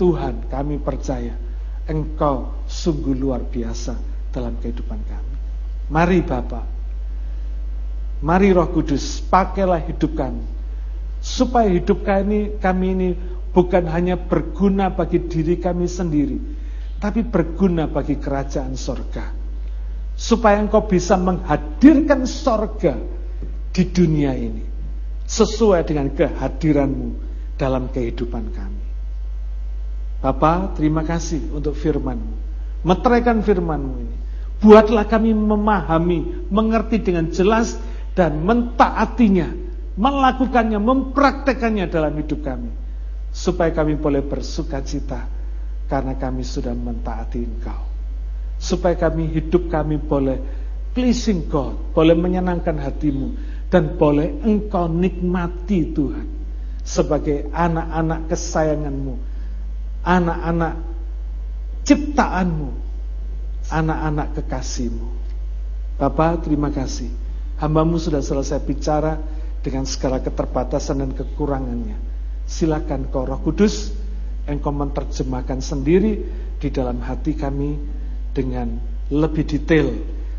[0.00, 1.36] Tuhan kami percaya
[1.86, 3.94] Engkau sungguh luar biasa
[4.32, 5.34] dalam kehidupan kami.
[5.86, 6.66] Mari Bapak,
[8.24, 10.42] mari Roh Kudus, pakailah hidup kami,
[11.20, 13.08] supaya hidup kami, kami ini
[13.56, 16.36] bukan hanya berguna bagi diri kami sendiri,
[17.00, 19.32] tapi berguna bagi kerajaan sorga.
[20.16, 22.96] Supaya engkau bisa menghadirkan sorga
[23.72, 24.64] di dunia ini.
[25.28, 27.08] Sesuai dengan kehadiranmu
[27.60, 28.84] dalam kehidupan kami.
[30.24, 32.32] Bapak, terima kasih untuk firmanmu.
[32.86, 34.16] Meteraikan firmanmu ini.
[34.56, 37.76] Buatlah kami memahami, mengerti dengan jelas,
[38.16, 39.52] dan mentaatinya,
[39.96, 42.70] melakukannya, mempraktekannya dalam hidup kami
[43.32, 45.28] supaya kami boleh bersuka cita
[45.88, 47.82] karena kami sudah mentaati Engkau.
[48.56, 50.40] Supaya kami hidup kami boleh
[50.96, 53.36] pleasing God, boleh menyenangkan hatimu
[53.68, 56.28] dan boleh Engkau nikmati Tuhan
[56.80, 59.14] sebagai anak-anak kesayanganmu,
[60.06, 60.74] anak-anak
[61.84, 62.70] ciptaanmu,
[63.68, 65.08] anak-anak kekasihmu.
[65.96, 67.08] Bapak terima kasih.
[67.56, 69.16] Hambamu sudah selesai bicara
[69.66, 71.98] dengan segala keterbatasan dan kekurangannya.
[72.46, 73.90] Silakan kau roh kudus
[74.46, 76.22] Engkau menerjemahkan sendiri
[76.62, 77.74] di dalam hati kami
[78.30, 78.78] dengan
[79.10, 79.90] lebih detail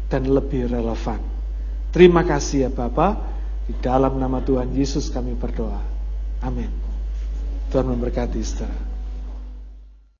[0.07, 1.19] dan lebih relevan.
[1.91, 3.35] Terima kasih ya Bapak.
[3.67, 5.83] Di dalam nama Tuhan Yesus kami berdoa.
[6.39, 6.71] Amin.
[7.67, 8.86] Tuhan memberkati saudara.